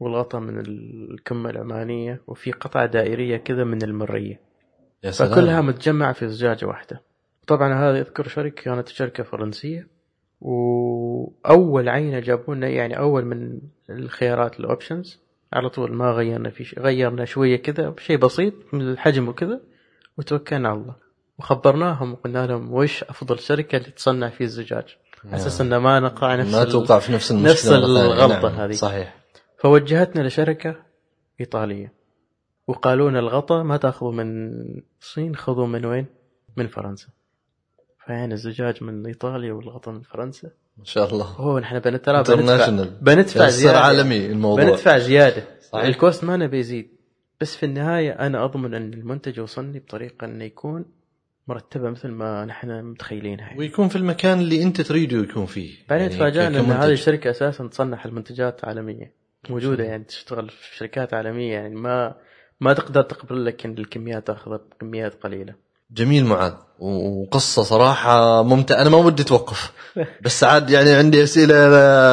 والغطاء 0.00 0.40
من 0.40 0.60
الكمة 0.60 1.50
العمانية 1.50 2.20
وفي 2.26 2.52
قطعة 2.52 2.86
دائرية 2.86 3.36
كذا 3.36 3.64
من 3.64 3.82
المرية. 3.82 4.40
يا 5.04 5.10
سلام. 5.10 5.32
فكلها 5.32 5.60
متجمعة 5.60 6.12
في 6.12 6.28
زجاجة 6.28 6.66
واحدة. 6.66 7.02
طبعا 7.46 7.74
هذا 7.74 7.98
يذكر 7.98 8.28
شركة 8.28 8.62
كانت 8.62 8.88
شركة 8.88 9.22
فرنسية. 9.22 9.88
وأول 10.40 11.88
عينة 11.88 12.18
جابوا 12.18 12.54
لنا 12.54 12.68
يعني 12.68 12.98
أول 12.98 13.24
من 13.24 13.60
الخيارات 13.90 14.60
الأوبشنز. 14.60 15.20
على 15.52 15.68
طول 15.68 15.92
ما 15.92 16.10
غيرنا 16.10 16.50
في 16.50 16.64
شيء 16.64 16.80
غيرنا 16.80 17.24
شوية 17.24 17.56
كذا 17.56 17.88
بشيء 17.88 18.16
بسيط 18.16 18.54
من 18.72 18.80
الحجم 18.80 19.28
وكذا 19.28 19.60
وتوكلنا 20.18 20.68
على 20.68 20.78
الله. 20.78 21.05
وخبرناهم 21.38 22.12
وقلنا 22.12 22.46
لهم 22.46 22.72
وش 22.72 23.04
أفضل 23.04 23.38
شركة 23.38 23.76
اللي 23.76 23.90
تصنع 23.90 24.28
فيه 24.28 24.44
الزجاج؟ 24.44 24.96
على 25.24 25.36
أساس 25.36 25.60
أن 25.60 25.76
ما 25.76 26.00
نقع 26.00 26.34
نفس 26.34 26.54
ما 26.54 26.64
توقع 26.64 26.98
في 26.98 27.12
نفس 27.12 27.30
المشكلة 27.30 27.52
نفس. 27.52 27.68
الغلطة 27.68 28.48
نعم. 28.48 28.60
هذه. 28.60 28.72
صحيح. 28.72 29.16
فوجهتنا 29.58 30.22
لشركة 30.22 30.76
إيطالية. 31.40 31.92
وقالوا 32.66 33.10
لنا 33.10 33.18
الغطاء 33.18 33.62
ما 33.62 33.76
تاخذوا 33.76 34.12
من 34.12 34.52
الصين 35.00 35.36
خذوا 35.36 35.66
من 35.66 35.86
وين؟ 35.86 36.06
من 36.56 36.66
فرنسا. 36.66 37.08
فيعني 38.06 38.34
الزجاج 38.34 38.84
من 38.84 39.06
إيطاليا 39.06 39.52
والغطاء 39.52 39.94
من 39.94 40.02
فرنسا. 40.02 40.50
ما 40.76 40.84
شاء 40.84 41.12
الله. 41.12 41.24
هو 41.24 41.58
نحن 41.58 41.78
بنترى 41.78 42.22
بندفع 42.22 42.86
بندفع 43.00 43.46
يصير 43.46 43.48
زيادة. 43.48 43.80
عالمي 43.80 44.26
الموضوع. 44.26 44.64
بندفع 44.64 44.98
زيادة. 44.98 45.44
صحيح. 45.72 45.84
الكوست 45.84 46.24
ما 46.24 46.36
نبي 46.36 46.58
يزيد. 46.58 46.96
بس 47.40 47.56
في 47.56 47.66
النهاية 47.66 48.10
أنا 48.10 48.44
أضمن 48.44 48.74
أن 48.74 48.92
المنتج 48.92 49.38
يوصلني 49.38 49.78
بطريقة 49.78 50.24
أنه 50.24 50.44
يكون 50.44 50.84
مرتبة 51.48 51.90
مثل 51.90 52.08
ما 52.08 52.44
نحن 52.44 52.82
متخيلينها 52.82 53.46
يعني. 53.46 53.58
ويكون 53.58 53.88
في 53.88 53.96
المكان 53.96 54.38
اللي 54.40 54.62
أنت 54.62 54.80
تريده 54.80 55.18
يكون 55.18 55.46
فيه. 55.46 55.74
بعدين 55.88 56.06
يعني 56.06 56.16
تفاجأنا 56.16 56.60
إن. 56.60 56.64
هذه 56.64 56.92
الشركة 56.92 57.30
أساسا 57.30 57.66
تصنع 57.66 58.04
المنتجات 58.04 58.64
عالمية. 58.64 59.12
موجودة 59.50 59.84
يعني 59.84 60.04
تشتغل 60.04 60.48
في 60.48 60.76
شركات 60.76 61.14
عالمية 61.14 61.52
يعني. 61.52 61.74
ما 61.74 62.14
ما 62.60 62.72
تقدر 62.72 63.02
تقبل 63.02 63.44
لك 63.44 63.66
إن 63.66 63.78
الكميات 63.78 64.26
تأخذ 64.26 64.58
كميات 64.80 65.14
قليلة. 65.22 65.54
جميل 65.90 66.24
معاذ. 66.24 66.52
وقصة 66.78 67.62
صراحة 67.62 68.42
ممتعة. 68.42 68.82
أنا 68.82 68.90
ما 68.90 68.96
ودي 68.96 69.24
توقف. 69.24 69.72
بس 70.24 70.44
عاد 70.44 70.70
يعني 70.70 70.92
عندي 70.92 71.22
أسئلة 71.22 71.54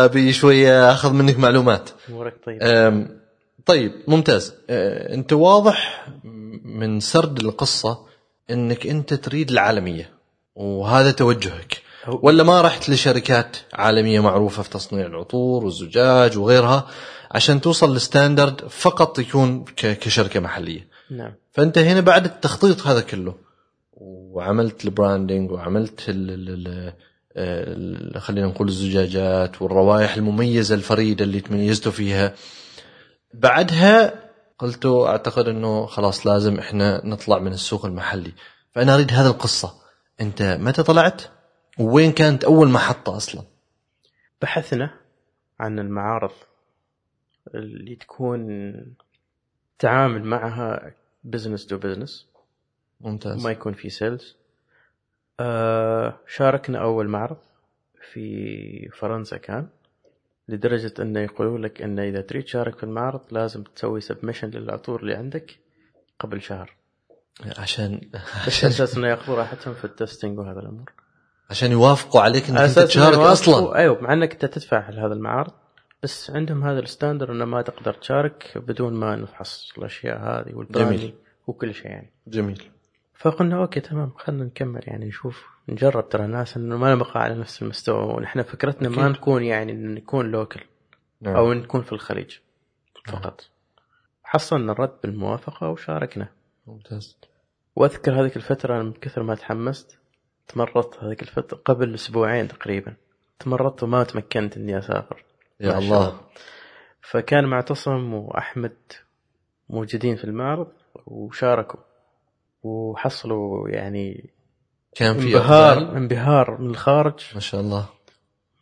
أبي 0.05 0.33
شوية 0.33 0.91
أخذ 0.91 1.13
منك 1.13 1.39
معلومات. 1.39 1.89
امورك 2.09 2.35
طيب. 2.45 2.61
أم، 2.61 3.19
طيب 3.65 3.91
ممتاز. 4.07 4.55
أه، 4.69 5.13
أنت 5.13 5.33
واضح 5.33 6.07
من 6.63 6.99
سرد 6.99 7.39
القصة 7.39 8.12
أنك 8.51 8.87
أنت 8.87 9.13
تريد 9.13 9.51
العالمية 9.51 10.09
وهذا 10.55 11.11
توجهك. 11.11 11.81
ولا 12.07 12.43
ما 12.43 12.61
رحت 12.61 12.89
لشركات 12.89 13.57
عالمية 13.73 14.19
معروفة 14.19 14.63
في 14.63 14.69
تصنيع 14.69 15.05
العطور 15.05 15.65
والزجاج 15.65 16.37
وغيرها 16.37 16.87
عشان 17.31 17.61
توصل 17.61 17.95
لستاندرد 17.95 18.61
فقط 18.69 19.19
يكون 19.19 19.63
ك- 19.65 19.97
كشركة 19.99 20.39
محلية. 20.39 20.87
نعم. 21.11 21.33
فأنت 21.51 21.77
هنا 21.77 22.01
بعد 22.01 22.25
التخطيط 22.25 22.87
هذا 22.87 23.01
كله 23.01 23.35
وعملت 23.97 24.85
البراندنج 24.85 25.51
وعملت 25.51 26.09
ال 26.09 26.29
ال 26.29 26.67
ال 26.67 26.93
ال 28.15 28.21
خلينا 28.21 28.47
نقول 28.47 28.67
الزجاجات 28.67 29.61
والروائح 29.61 30.15
المميزة 30.15 30.75
الفريدة 30.75 31.25
اللي 31.25 31.39
تميزتوا 31.41 31.91
فيها. 31.91 32.33
بعدها 33.33 34.22
قلتوا 34.59 35.07
أعتقد 35.07 35.47
إنه 35.47 35.85
خلاص 35.85 36.27
لازم 36.27 36.59
إحنا 36.59 37.05
نطلع 37.05 37.39
من 37.39 37.53
السوق 37.53 37.85
المحلي. 37.85 38.33
فأنا 38.71 38.95
أريد 38.95 39.11
هذه 39.11 39.27
القصة. 39.27 39.73
أنت 40.21 40.41
متى 40.41 40.83
طلعت؟ 40.83 41.21
وين 41.79 42.11
كانت 42.11 42.43
أول 42.43 42.69
محطة 42.69 43.17
أصلا؟ 43.17 43.43
بحثنا 44.41 44.93
عن 45.59 45.79
المعارض 45.79 46.31
اللي 47.55 47.95
تكون 47.95 48.47
تعامل 49.79 50.23
معها 50.23 50.93
business 51.23 51.65
to 51.65 51.77
business 51.77 52.27
ممتاز. 53.01 53.41
وما 53.41 53.51
يكون 53.51 53.73
في 53.73 53.89
sales 53.89 54.35
آه 55.39 56.19
شاركنا 56.27 56.81
أول 56.81 57.07
معرض 57.07 57.37
في 58.11 58.89
فرنسا 58.89 59.37
كان. 59.37 59.69
لدرجة 60.47 60.93
انه 60.99 61.19
يقولوا 61.19 61.57
لك 61.59 61.81
انه 61.81 62.03
إذا 62.03 62.21
تريد 62.21 62.43
تشارك 62.43 62.77
في 62.77 62.83
المعرض 62.83 63.21
لازم 63.31 63.63
تسوي 63.63 64.01
submission 64.01 64.49
للعطور 64.49 65.01
اللي 65.01 65.13
عندك 65.13 65.59
قبل 66.19 66.41
شهر. 66.41 66.75
عشان 67.57 68.01
على 68.13 68.47
أساس 68.47 68.97
أنه 68.97 69.07
يأخذوا 69.07 69.37
راحتهم 69.37 69.73
في 69.73 69.85
ال 69.85 69.92
testing 69.92 70.39
وهذا 70.39 70.59
الأمور 70.59 70.91
عشان 71.49 71.71
يوافقوا 71.71 72.21
عليك 72.21 72.49
إنك 72.49 72.59
أنت 72.59 72.79
تشارك 72.79 73.17
أصلا. 73.17 73.75
أيوه 73.75 74.01
مع 74.01 74.13
أنك 74.13 74.33
أنت 74.33 74.45
تدفع 74.45 74.89
لهذا 74.89 75.13
المعارض 75.13 75.51
بس 76.03 76.31
عندهم 76.31 76.63
هذا 76.63 76.79
ال 76.79 76.85
standard 76.85 77.31
أنه 77.31 77.45
ما 77.45 77.61
تقدر 77.61 77.93
تشارك 77.93 78.57
بدون 78.67 78.93
ما 78.93 79.15
نفحص 79.15 79.73
الأشياء 79.77 80.17
هذه 80.17 80.55
وال 80.55 80.64
branding 80.64 80.99
جميل. 80.99 81.13
وكل 81.47 81.73
شيء 81.73 81.87
يعني. 81.87 82.13
جميل. 82.27 82.63
فقلنا 83.15 83.61
okay 83.61 83.79
تمام 83.79 84.11
خلينا 84.17 84.43
نكمل. 84.43 84.81
يعني 84.87 85.05
نشوف 85.05 85.47
نجرب. 85.69 86.09
ترى 86.09 86.25
الناس 86.25 86.57
إنه 86.57 86.77
ما 86.77 86.95
نبقى 86.95 87.21
على 87.21 87.35
نفس 87.35 87.61
المستوى. 87.61 88.13
ونحن 88.13 88.41
فكرتنا 88.41 88.89
ما 88.89 88.95
أكيد. 88.95 89.17
نكون 89.21 89.43
يعني 89.43 89.71
إن 89.71 89.93
نكون 89.93 90.31
local 90.31 90.61
نعم. 91.21 91.35
أو 91.35 91.53
نكون 91.53 91.81
في 91.81 91.91
الخليج 91.91 92.37
فقط. 93.05 93.49
حصلنا 94.23 94.71
الرد 94.71 94.97
بالموافقة 95.03 95.69
وشاركنا. 95.69 96.27
ممتاز. 96.67 97.17
وأذكر 97.75 98.21
هذيك 98.21 98.35
الفترة 98.35 98.83
من 98.83 98.93
كثر 98.93 99.23
ما 99.23 99.35
تحمست. 99.35 99.99
تمرضت 100.47 101.03
هذيك 101.03 101.21
الفترة 101.21 101.57
قبل 101.57 101.93
أسبوعين 101.93 102.47
تقريبا. 102.47 102.95
تمرضت 103.39 103.83
وما 103.83 104.03
تمكنت 104.03 104.57
إني 104.57 104.77
أسافر. 104.77 105.23
يا 105.59 105.77
الله. 105.77 106.19
فكان 107.01 107.45
معتصم 107.45 108.13
وأحمد 108.13 108.77
موجودين 109.69 110.15
في 110.15 110.23
المعرض 110.23 110.71
وشاركوا. 111.05 111.79
وحصلوا 112.63 113.69
يعني 113.69 114.29
كان 114.95 115.17
في 115.17 115.27
انبهار؟ 115.27 115.97
انبهار 115.97 116.61
من 116.61 116.69
الخارج. 116.69 117.19
ما 117.33 117.39
شاء 117.39 117.61
الله. 117.61 117.89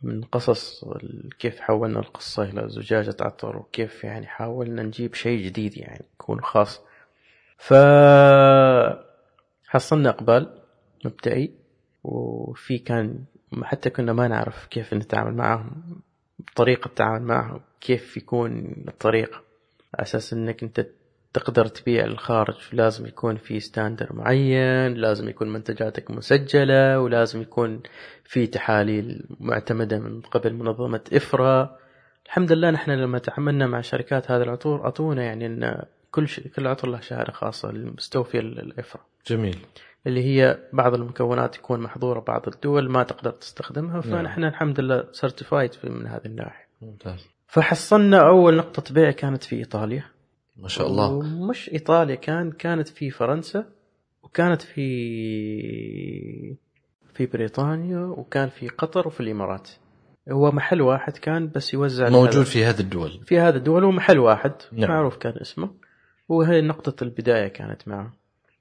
من 0.02 0.22
قصص 0.22 0.84
كيف 1.38 1.60
حولنا 1.60 2.00
القصة 2.00 2.42
إلى 2.42 2.68
زجاجة 2.68 3.16
عطر 3.20 3.56
وكيف 3.56 4.04
يعني 4.04 4.26
حاولنا 4.26 4.82
نجيب 4.82 5.14
شيء 5.14 5.44
جديد 5.44 5.78
يعني 5.78 6.04
يكون 6.14 6.40
خاص. 6.40 6.80
ف 7.58 7.74
حصلنا 9.66 10.10
إقبال 10.10 10.60
مبدئي 11.04 11.54
وفي 12.04 12.78
كان 12.78 13.24
حتى 13.62 13.90
كنا 13.90 14.12
ما 14.12 14.28
نعرف 14.28 14.66
كيف 14.66 14.94
نتعامل 14.94 15.34
معهم 15.34 15.82
طريقة 16.56 16.88
التعامل 16.88 17.22
معهم 17.22 17.60
كيف 17.80 18.16
يكون 18.16 18.74
الطريقة 18.88 19.42
على 19.94 20.02
أساس 20.02 20.32
إنك 20.32 20.62
أنت 20.62 20.86
تقدر 21.34 21.66
تبيع 21.66 22.04
الخارج 22.04 22.56
لازم 22.72 23.06
يكون 23.06 23.36
في 23.36 23.60
ستاندر 23.60 24.08
معين 24.12 24.94
لازم 24.94 25.28
يكون 25.28 25.52
منتجاتك 25.52 26.10
مسجلة 26.10 27.00
ولازم 27.00 27.42
يكون 27.42 27.80
في 28.24 28.46
تحاليل 28.46 29.24
معتمدة 29.40 29.98
من 29.98 30.20
قبل 30.20 30.54
منظمة 30.54 31.00
إفرا. 31.12 31.76
الحمد 32.26 32.52
لله 32.52 32.70
نحن 32.70 32.90
لما 32.90 33.18
تعاملنا 33.18 33.66
مع 33.66 33.80
شركات 33.80 34.30
هذه 34.30 34.42
العطور 34.42 34.84
أعطونا 34.84 35.22
يعني 35.22 35.46
أن 35.46 35.82
كل 36.10 36.28
ش... 36.28 36.40
كل 36.40 36.66
عطر 36.66 36.88
له 36.88 37.00
شهادة 37.00 37.32
خاصة 37.32 37.70
المستوفية 37.70 38.40
للإفرا 38.40 39.00
جميل. 39.26 39.58
اللي 40.06 40.24
هي 40.24 40.58
بعض 40.72 40.94
المكونات 40.94 41.54
تكون 41.54 41.80
محظورة 41.80 42.20
بعض 42.20 42.48
الدول 42.48 42.90
ما 42.90 43.02
تقدر 43.02 43.30
تستخدمها 43.30 44.00
فنحن 44.00 44.44
الحمد 44.44 44.80
لله 44.80 45.04
سيرتيفايد 45.12 45.70
من 45.84 46.06
هذه 46.06 46.26
الناحية. 46.26 46.66
ممتاز. 46.82 47.26
فحصلنا 47.46 48.28
أول 48.28 48.56
نقطة 48.56 48.94
بيع 48.94 49.10
كانت 49.10 49.44
في 49.44 49.56
إيطاليا. 49.56 50.04
ما 50.56 50.68
شاء 50.68 50.86
الله. 50.86 51.12
ومش 51.12 51.70
إيطاليا 51.72 52.14
كان 52.14 52.52
كانت 52.52 52.88
في 52.88 53.10
فرنسا 53.10 53.64
وكانت 54.22 54.62
في 54.62 56.56
في 57.14 57.26
بريطانيا 57.26 57.98
وكان 58.04 58.48
في 58.48 58.68
قطر 58.68 59.06
وفي 59.06 59.20
الإمارات. 59.20 59.70
هو 60.30 60.50
محل 60.50 60.80
واحد 60.80 61.12
كان 61.16 61.48
بس 61.48 61.74
يوزع 61.74 62.08
موجود 62.08 62.44
في 62.44 62.64
هذه 62.64 62.80
الدول. 62.80 63.20
في 63.26 63.38
هذا 63.38 63.56
الدول 63.56 63.84
ومحل 63.84 64.18
واحد. 64.18 64.52
نعم. 64.72 64.90
معروف 64.90 65.16
كان 65.16 65.32
اسمه. 65.40 65.70
وهي 66.28 66.60
نقطة 66.60 67.04
البداية 67.04 67.48
كانت 67.48 67.88
معه. 67.88 68.12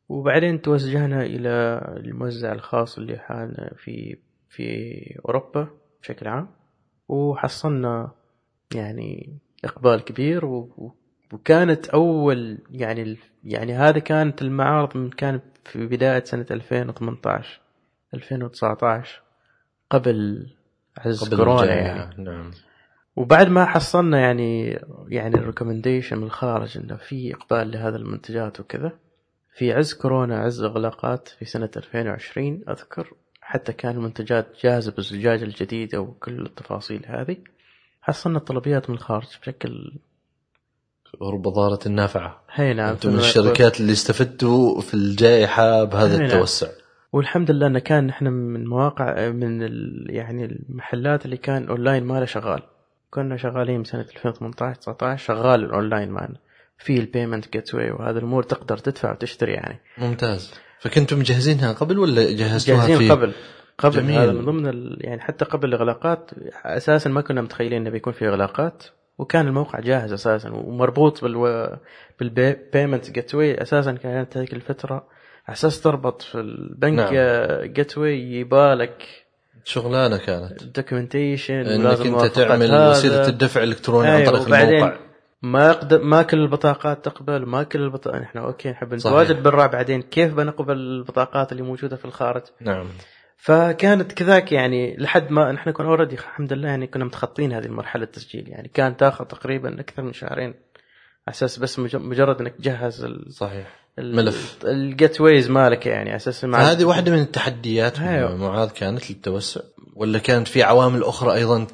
وبعدين 0.10 0.62
توجهنا 0.62 1.21
إلى 1.25 1.82
الموزع 1.97 2.51
الخاص 2.54 2.97
اللي 2.97 3.17
حالنا 3.17 3.73
في 3.77 4.17
في 4.49 4.65
أوروبا 5.25 5.67
بشكل 6.01 6.27
عام. 6.27 6.47
وحصلنا 7.08 8.12
يعني 8.75 9.38
إقبال 9.65 10.04
كبير 10.04 10.45
و- 10.45 10.93
وكانت 11.34 11.88
أول 11.89 12.58
يعني 12.72 13.02
ال- 13.02 13.17
يعني 13.44 13.74
هذه 13.74 14.00
كانت 14.00 14.41
المعارض 14.41 14.98
من 14.98 15.10
كانت 15.10 15.44
في 15.65 15.86
بداية 15.88 16.24
سنة 16.24 16.46
2018 16.52 17.60
2019 18.13 19.22
قبل 19.89 20.48
عز 20.98 21.24
قبل 21.24 21.38
كورونا. 21.38 21.65
يعني 21.74 22.24
نعم 22.24 22.52
وبعد 23.15 23.48
ما 23.50 23.65
حصلنا 23.65 24.20
يعني 24.20 24.80
يعني 25.08 25.36
الريكومنديشن 25.36 26.17
من 26.17 26.24
الخارج 26.24 26.78
إنه 26.78 26.96
في 26.96 27.34
إقبال 27.36 27.72
لهذا 27.72 27.98
المنتجات 27.98 28.60
وكذا 28.60 28.91
في 29.58 29.74
عز 29.74 29.94
كورونا 29.94 30.39
عز 30.39 30.63
اغلاقات 30.63 31.28
في 31.28 31.46
سنة 31.46 31.70
2020 31.78 32.63
أذكر 32.70 33.13
حتى 33.41 33.74
كان 33.74 33.96
المنتجات 33.96 34.48
جاهزة 34.63 34.91
بالزجاج 34.91 35.44
الجديدة 35.44 36.02
وكل 36.02 36.46
التفاصيل 36.46 37.06
هذه 37.08 37.38
حصلنا 38.02 38.39
طلبيات 38.39 38.89
من 38.89 38.96
الخارج 38.96 39.28
بشكل 39.41 39.94
رب 41.21 41.41
ضارة 41.41 41.80
النافعة. 41.86 42.43
هي 42.52 42.74
نعم. 42.74 42.89
أنتم 42.89 43.10
من 43.10 43.19
الشركات 43.19 43.80
اللي 43.80 43.91
استفدتوا 43.91 44.82
في 44.82 44.93
الجائحة 44.93 45.84
بهذا 45.84 46.17
نعم. 46.17 46.26
التوسع. 46.26 46.67
والحمد 47.13 47.52
لله 47.52 47.67
انه 47.67 47.80
كان 47.80 48.10
إحنا 48.10 48.30
من 48.30 48.67
مواقع 48.67 49.30
من 49.30 49.62
يعني 50.10 50.45
المحلات 50.45 51.26
اللي 51.26 51.38
كان 51.38 51.67
أونلاين 51.67 52.04
ماله 52.04 52.26
شغال. 52.26 52.62
كنا 53.10 53.38
شغالين 53.38 53.78
من 53.78 53.84
سنه 53.84 54.02
2018 54.02 54.82
19 54.82 55.26
شغال 55.26 55.63
الأونلاين 55.63 56.10
معنا. 56.10 56.38
في 56.78 56.97
ال 56.97 57.51
payment 57.54 57.75
gateway 57.75 57.91
وهذه 57.91 58.17
الأمور 58.17 58.43
تقدر 58.43 58.78
تدفع 58.78 59.12
وتشتري 59.12 59.52
يعني. 59.52 59.80
ممتاز. 59.97 60.54
فكنتم 60.80 61.19
مجهزينها 61.19 61.74
قبل 61.74 62.00
ولا 62.00 62.32
جهزتوها 62.32 62.88
جاهزين 62.88 62.97
في 62.97 63.10
قبل. 63.10 63.34
قبل. 63.78 63.95
جميل. 63.95 64.15
هذا 64.15 64.32
من 64.32 64.45
ضمن 64.45 64.67
ال... 64.67 64.97
يعني 65.02 65.21
حتى 65.21 65.45
قبل 65.45 65.69
الإغلاقات 65.69 66.32
أساسا 66.65 67.10
ما 67.10 67.21
كنا 67.21 67.41
متخيلين 67.41 67.82
إنه 67.82 67.89
بيكون 67.89 68.13
في 68.13 68.28
إغلاقات. 68.28 68.84
وكان 69.21 69.47
الموقع 69.47 69.79
جاهز 69.79 70.13
أساسا 70.13 70.49
ومربوط 70.49 71.21
بالو... 71.21 71.69
بال 72.19 73.12
payment 73.12 73.36
gateway 73.36 73.62
أساسا 73.62 73.91
كانت 73.91 74.38
هذيك 74.38 74.53
الفترة 74.53 75.07
على 75.47 75.55
أساس 75.55 75.81
تربط 75.81 76.21
في 76.21 76.36
البنك 76.36 77.13
نعم. 77.13 77.73
gateway 77.73 78.34
يبالك 78.34 79.25
شغلانة 79.63 80.17
كانت. 80.17 80.63
documentation 80.63 81.54
إنك 81.53 82.05
أنت 82.05 82.25
تعمل 82.25 82.89
وسيلة 82.89 83.27
الدفع 83.27 83.63
الإلكتروني 83.63 84.07
عن 84.07 84.21
أيوة، 84.21 84.43
طريق 84.43 84.60
الموقع. 84.60 84.97
ما 85.41 85.67
يقدر 85.67 86.03
ما 86.03 86.21
كل 86.21 86.38
البطاقات 86.38 87.05
تقبل 87.05 87.45
ما 87.45 87.63
كل 87.63 87.81
البطاقات 87.81 88.21
إحنا 88.21 88.41
okay 88.41 88.69
نحب. 88.69 88.93
نتواجد 88.93 89.43
برا 89.43 89.67
بعدين 89.67 90.01
كيف 90.01 90.34
بنقبل 90.34 90.73
البطاقات 90.73 91.51
اللي 91.51 91.63
موجودة 91.63 91.95
في 91.95 92.05
الخارج؟ 92.05 92.41
نعم. 92.62 92.88
فكانت 93.43 94.12
كذاك 94.12 94.51
يعني 94.51 94.97
لحد 94.97 95.32
ما 95.32 95.51
نحن 95.51 95.71
كنا 95.71 95.88
already 95.88 96.15
الحمد 96.15 96.54
لله 96.54 96.67
يعني 96.69 96.88
كنا 96.88 97.06
متخطين 97.06 97.54
هذه 97.54 97.65
المرحلة 97.65 98.04
التسجيل. 98.04 98.47
يعني 98.49 98.67
كان 98.73 98.97
تاخذ 98.97 99.25
تقريبا 99.25 99.80
أكثر 99.80 100.01
من 100.04 100.13
شهرين 100.13 100.54
على 101.27 101.36
أساس 101.36 101.60
بس 101.60 101.80
مج- 101.80 101.95
مجرد 101.95 102.41
إنك 102.41 102.56
تجهز 102.56 103.04
ال- 103.04 103.34
صحيح. 103.34 103.80
ال- 103.99 104.15
ملف. 104.15 104.58
ال 104.65 105.21
gateways 105.21 105.49
مالك 105.49 105.86
يعني 105.86 106.10
على 106.10 106.15
أساس 106.15 106.45
مع 106.45 106.60
فهذه 106.60 106.86
واحدة 106.86 107.12
من 107.12 107.19
التحديات. 107.21 107.99
أيوة. 107.99 108.36
معاذ 108.36 108.69
كانت 108.69 109.12
للتوسع 109.12 109.62
ولا 109.95 110.19
كانت 110.19 110.47
في 110.47 110.63
عوامل 110.63 111.04
أخرى 111.04 111.34
أيضا؟ 111.34 111.67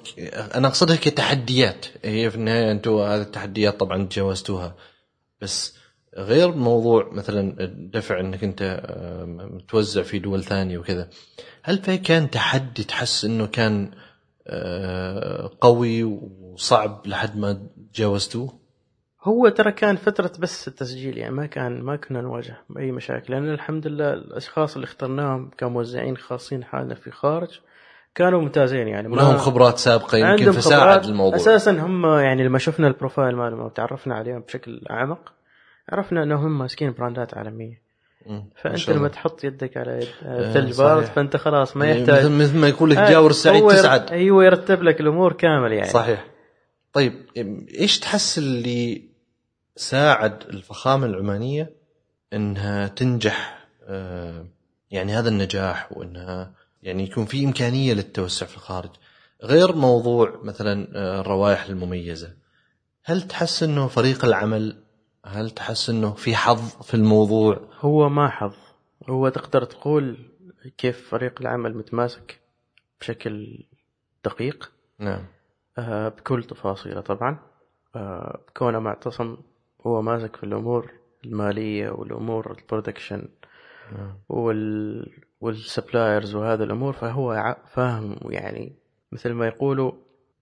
أنا 0.56 0.68
أقصدها 0.68 0.96
كتحديات. 0.96 1.86
هي 2.06 2.30
في 2.30 2.36
النهاية 2.36 2.72
أنتم 2.72 2.98
هذه 2.98 3.22
التحديات 3.22 3.80
طبعا 3.80 4.06
تجاوزتوها. 4.06 4.76
بس 5.42 5.78
غير 6.18 6.52
موضوع 6.52 7.10
مثلا 7.12 7.56
الدفع 7.64 8.20
إنك 8.20 8.44
أنت 8.44 8.82
متوزع 9.54 10.02
في 10.02 10.20
دول 10.20 10.44
ثانية 10.44 10.78
وكذا. 10.78 11.10
هل 11.68 11.78
في 11.78 11.98
كان 11.98 12.30
تحدي 12.30 12.84
تحس 12.84 13.26
إنه 13.26 13.48
كان 13.48 13.92
آه، 14.48 15.52
قوي 15.62 16.04
وصعب 16.04 17.02
لحد 17.06 17.38
ما 17.38 17.68
تجاوزتوه؟ 17.94 18.60
هو 19.24 19.50
ترى 19.50 19.72
كان 19.72 19.96
فترة 19.96 20.32
بس 20.40 20.68
التسجيل 20.68 21.18
يعني 21.18 21.36
ما 21.36 21.46
كان 21.46 21.82
ما 21.82 21.96
كنا 21.96 22.22
نواجه 22.22 22.58
بأي 22.70 22.92
مشاكل 22.92 23.34
لأن 23.34 23.54
الحمد 23.54 23.88
لله 23.88 24.14
الأشخاص 24.14 24.76
اللي 24.76 24.86
اخترناهم 24.86 25.52
كموزعين 25.58 26.18
خاصين 26.18 26.64
حالنا 26.64 26.96
في 26.96 27.12
خارج 27.12 27.60
كانوا 28.16 28.42
ممتازين 28.42 28.88
يعني 28.88 29.08
ولهم 29.08 29.38
خبرات 29.38 29.78
سابقة 29.78 30.18
يمكن 30.18 30.52
فساعد. 30.52 31.06
الموضوع 31.06 31.36
أساسا 31.36 31.72
هم 31.72 32.06
يعني 32.06 32.44
لما 32.44 32.60
شفنا 32.60 32.88
ال 32.88 32.94
profile 32.94 33.36
مالهم 33.36 33.60
وتعرفنا 33.60 34.16
عليهم 34.16 34.40
بشكل 34.40 34.82
أعمق 34.92 35.34
عرفنا 35.90 36.24
أنهم 36.24 36.58
ماسكين 36.58 36.94
brandات 36.94 37.38
عالمية 37.38 37.87
شاء 38.76 38.96
لما. 38.96 39.08
تحط 39.08 39.44
يدك 39.44 39.78
على 39.78 39.98
يد 39.98 40.08
آه، 40.24 40.78
بارد. 40.78 41.06
فأنت 41.06 41.38
خلاص 41.38 41.78
ما 41.78 41.86
يعني 41.86 42.00
يحتاج. 42.00 42.26
مثل 42.26 42.32
مثل 42.32 42.58
ما 42.58 42.68
يقول 42.68 42.90
لك 42.90 42.98
آه، 42.98 43.10
جاور 43.10 43.30
السعيد 43.30 43.68
تسعد. 43.70 44.12
أيوه 44.12 44.46
يرتب 44.46 44.84
لك 44.84 45.02
الأمور 45.02 45.34
كامل 45.34 45.72
يعني. 45.72 45.90
صحيح. 45.90 46.28
طيب 46.94 47.14
إيش 47.80 48.00
تحس 48.00 48.38
اللي 48.38 49.02
ساعد 49.76 50.44
الفخامة 50.50 51.06
العمانية 51.06 51.70
إنها 52.34 52.88
تنجح؟ 52.88 53.68
آه، 53.88 54.46
يعني 54.92 55.14
هذا 55.14 55.30
النجاح 55.30 55.92
وإنها 55.92 56.52
يعني 56.84 57.04
يكون 57.04 57.26
في 57.26 57.46
إمكانية 57.46 57.94
للتوسع 57.94 58.46
في 58.46 58.56
الخارج. 58.56 58.90
غير 59.44 59.76
موضوع 59.76 60.40
مثلا 60.44 60.88
الروائح 61.20 61.66
المميزة 61.66 62.34
هل 63.04 63.22
تحس 63.22 63.64
إنه 63.64 63.88
فريق 63.88 64.26
العمل 64.26 64.78
هل 65.28 65.50
تحس 65.50 65.90
إنه 65.90 66.14
في 66.14 66.36
حظ 66.36 66.82
في 66.82 66.94
الموضوع 66.94 67.60
هو 67.80 68.10
ما 68.10 68.30
حظ 68.30 68.56
هو 69.10 69.30
تقدر 69.30 69.64
تقول 69.64 70.18
كيف 70.78 71.10
فريق 71.10 71.42
العمل 71.42 71.78
متماسك 71.78 72.40
بشكل 73.02 73.64
دقيق 74.26 74.72
نعم 75.00 75.26
آه، 75.78 76.10
بكل 76.10 76.44
تفاصيله 76.44 77.02
طبعا 77.02 77.40
آه، 77.96 78.40
كونه 78.58 78.80
معتصم 78.80 79.38
هو 79.88 80.02
ماسك 80.02 80.36
في 80.36 80.44
الأمور 80.44 80.92
المالية 81.26 81.90
والأمور 81.90 82.58
ال 82.60 82.66
production 82.66 83.28
نعم. 83.98 84.14
وال 84.30 85.12
وال 85.42 85.59
suppliers 85.59 86.36
وهذه 86.36 86.64
الأمور 86.64 86.94
فهو 86.94 87.56
فاهم 87.74 88.16
يعني 88.30 88.76
مثل 89.12 89.32
ما 89.32 89.48
يقولوا 89.48 89.92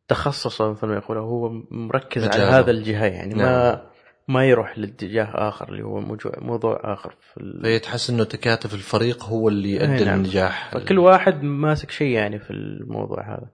تخصصه 0.08 0.72
مثل 0.72 0.88
ما 0.88 0.96
يقولوا 0.96 1.24
هو 1.24 1.50
مركز 1.72 2.24
على 2.24 2.44
مجاله. 2.44 2.60
هذا 2.60 2.72
الجهة 2.72 3.06
يعني 3.06 3.34
نعم. 3.34 3.48
ما 3.48 3.95
ما 4.28 4.46
يروح 4.46 4.78
لاتجاه 4.78 5.48
آخر 5.50 5.70
اللي 5.70 5.84
هو 5.84 6.00
موضوع 6.38 6.80
آخر 6.84 7.16
في 7.22 7.38
ال... 7.38 7.62
فهي 7.64 7.80
تحس 7.80 8.10
إنه 8.10 8.24
تكاتف 8.24 8.74
الفريق 8.74 9.24
هو 9.24 9.50
اللي 9.50 9.72
يؤدي 9.72 10.00
أي 10.00 10.06
نعم. 10.06 10.16
للنجاح 10.16 10.72
فكل 10.72 11.00
واحد 11.00 11.44
ماسك 11.44 11.92
شيء 11.92 12.08
يعني 12.08 12.40
في 12.40 12.52
الموضوع 12.52 13.34
هذا. 13.34 13.50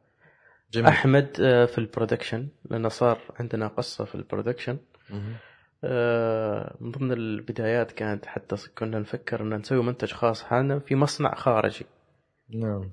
جميل. 0.71 0.87
أحمد 0.87 1.37
آه، 1.41 1.65
في 1.65 1.77
ال 1.77 1.84
production 1.84 2.47
لأنه 2.69 2.89
صار 2.89 3.17
عندنا 3.39 3.67
قصة 3.67 4.05
في 4.05 4.15
ال 4.15 4.20
production. 4.20 4.77
آه، 5.83 6.77
من 6.79 6.91
ضمن 6.91 7.11
البدايات 7.11 7.91
كانت 7.91 8.25
حتى 8.25 8.55
كنا 8.77 8.99
نفكر 8.99 9.41
ان 9.41 9.53
نسوي 9.53 9.83
منتج 9.83 10.11
خاص. 10.11 10.43
حالنا 10.43 10.79
في 10.79 10.95
مصنع 10.95 11.35
خارجي. 11.35 11.85
نعم. 12.49 12.91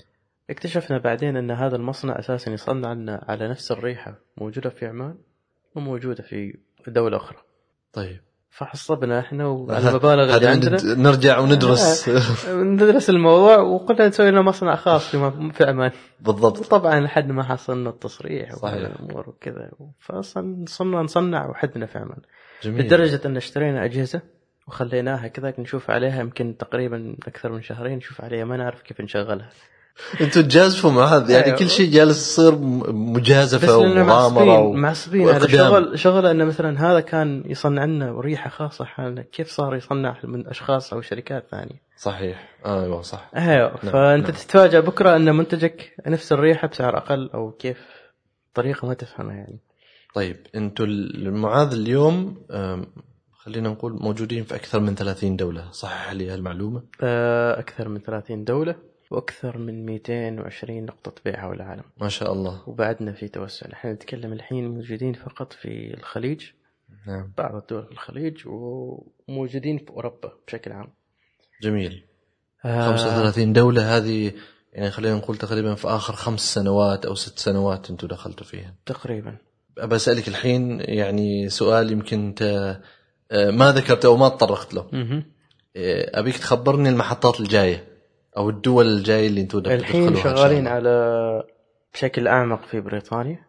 اكتشفنا 0.50 0.98
بعدين 0.98 1.36
إن 1.36 1.50
هذا 1.50 1.76
المصنع 1.76 2.18
أساسا 2.18 2.50
يصنع 2.52 2.92
لنا 2.92 3.24
على 3.28 3.48
نفس 3.48 3.72
الريحة 3.72 4.14
موجودة 4.36 4.70
في 4.70 4.86
عمان 4.86 5.18
وموجودة 5.74 6.22
في 6.22 6.58
دولة 6.86 7.16
أخرى. 7.16 7.47
طيب. 8.02 8.20
فحسبنا 8.50 9.20
إحنا 9.20 9.46
وعلى 9.46 9.88
المبالغ 9.90 10.36
اللي 10.36 10.46
عندنا. 10.48 10.76
ند- 10.76 10.98
نرجع 10.98 11.38
وندرس. 11.38 12.08
ندرس 12.48 13.10
الموضوع 13.10 13.56
وقلنا 13.58 14.08
نسوي 14.08 14.30
لنا 14.30 14.42
مصنع 14.42 14.76
خاص 14.76 15.16
في 15.52 15.64
عمان 15.64 15.90
بالضبط. 16.20 16.58
وطبعا 16.58 17.00
لحد 17.00 17.30
ما 17.30 17.42
حصلنا 17.42 17.90
التصريح. 17.90 18.64
والأمور 18.64 19.28
وكذا. 19.28 19.70
فصرنا 20.00 21.02
نصنع 21.02 21.50
وحدنا 21.50 21.86
في 21.86 21.98
عمان 21.98 22.18
جميل. 22.62 22.86
لدرجة 22.86 23.20
أن 23.26 23.36
اشترينا 23.36 23.84
أجهزة 23.84 24.20
وخليناها 24.68 25.28
كذا 25.28 25.54
نشوف 25.58 25.90
عليها 25.90 26.20
يمكن 26.20 26.56
تقريبا 26.56 27.16
أكثر 27.28 27.52
من 27.52 27.62
شهرين 27.62 27.96
نشوف 27.96 28.20
عليها 28.20 28.44
ما 28.44 28.56
نعرف 28.56 28.82
كيف 28.82 29.00
نشغلها. 29.00 29.50
أنتم 30.20 30.42
تجازفوا 30.42 30.90
مع 30.90 31.04
هذا 31.04 31.32
يعني 31.32 31.46
أيوة. 31.46 31.56
كل 31.56 31.68
شيء 31.68 31.90
جالس 31.90 32.18
يصير 32.18 32.58
مجازفة 32.92 33.76
ومغامره 33.76 34.04
معصبين 34.04 34.48
و... 34.48 34.72
معصبين. 34.72 35.28
هذا. 35.28 35.46
شغل 35.46 35.98
شغل 35.98 36.26
إنه 36.26 36.44
مثلا 36.44 36.90
هذا 36.90 37.00
كان 37.00 37.42
يصنع 37.46 37.84
لنا 37.84 38.20
ريحة 38.20 38.50
خاصة 38.50 38.84
حالنا. 38.84 39.22
كيف 39.22 39.48
صار 39.48 39.74
يصنع 39.74 40.16
من 40.24 40.46
أشخاص 40.46 40.92
أو 40.92 41.00
شركات 41.00 41.46
ثانية؟ 41.50 41.82
صحيح. 41.96 42.48
أيوه 42.66 43.02
صح. 43.02 43.30
أيوه 43.36 43.78
نعم، 43.82 43.92
فأنت 43.92 44.24
نعم. 44.24 44.32
تتفاجأ 44.32 44.80
بكرة 44.80 45.16
إن 45.16 45.34
منتجك 45.34 45.94
نفس 46.06 46.32
الريحة 46.32 46.68
بسعر 46.68 46.96
أقل 46.96 47.30
أو 47.34 47.50
كيف؟ 47.50 47.78
طريقة 48.54 48.88
ما 48.88 48.94
تفهمها 48.94 49.34
يعني. 49.34 49.58
طيب 50.14 50.36
أنتم 50.54 50.84
المعاذ 50.84 51.72
اليوم 51.72 52.36
خلينا 53.48 53.68
نقول 53.68 53.92
موجودين 53.92 54.44
في 54.44 54.54
أكثر 54.54 54.80
من 54.80 54.94
30 54.94 55.36
دولة 55.36 55.70
صحح 55.70 56.12
لي 56.12 56.30
هالمعلومة؟ 56.30 56.82
آه، 57.02 57.58
أكثر 57.58 57.88
من 57.88 58.00
30 58.00 58.44
دولة. 58.44 58.74
وأكثر 59.10 59.58
من 59.58 59.86
220 59.86 60.84
نقطة 60.84 61.12
بيع 61.24 61.40
حول 61.40 61.56
العالم. 61.56 61.84
ما 62.00 62.08
شاء 62.08 62.32
الله. 62.32 62.68
وبعدنا 62.68 63.12
في 63.12 63.28
توسع. 63.28 63.66
إحنا 63.72 63.92
نتكلم 63.92 64.32
الحين 64.32 64.68
موجودين 64.68 65.12
فقط 65.12 65.52
في 65.52 65.94
الخليج. 65.94 66.44
نعم. 67.06 67.32
بعض 67.38 67.54
الدول 67.54 67.84
في 67.84 67.92
الخليج 67.92 68.42
وموجودين 68.46 69.78
في 69.78 69.90
أوروبا 69.90 70.32
بشكل 70.46 70.72
عام. 70.72 70.92
جميل. 71.62 72.04
آه، 72.64 72.96
35 72.96 73.52
دولة 73.52 73.96
هذه 73.96 74.32
يعني 74.72 74.90
خلينا 74.90 75.16
نقول 75.16 75.36
تقريبا 75.36 75.74
في 75.74 75.88
آخر 75.88 76.12
خمس 76.12 76.54
سنوات 76.54 77.06
أو 77.06 77.14
ست 77.14 77.38
سنوات 77.38 77.90
أنتم 77.90 78.06
دخلتوا 78.06 78.46
فيها. 78.46 78.74
تقريبا. 78.86 79.36
أبى 79.78 79.96
أسألك 79.96 80.28
الحين 80.28 80.80
يعني 80.80 81.48
سؤال 81.48 81.92
يمكن 81.92 82.26
انت 82.26 82.42
آه، 83.30 83.50
ما 83.50 83.72
ذكرته 83.72 84.06
أو 84.06 84.16
ما 84.16 84.28
تطرقت 84.28 84.74
له. 84.74 84.88
آه، 85.76 86.20
أبيك 86.20 86.36
تخبرني 86.36 86.88
المحطات 86.88 87.40
الجاية. 87.40 87.97
أو 88.38 88.50
الدول 88.50 88.86
الجاية 88.86 89.26
اللي 89.26 89.40
أنتم 89.40 89.58
الحين 89.58 90.16
شغالين. 90.16 90.66
على 90.66 91.42
بشكل 91.94 92.28
أعمق 92.28 92.66
في 92.70 92.80
بريطانيا. 92.80 93.48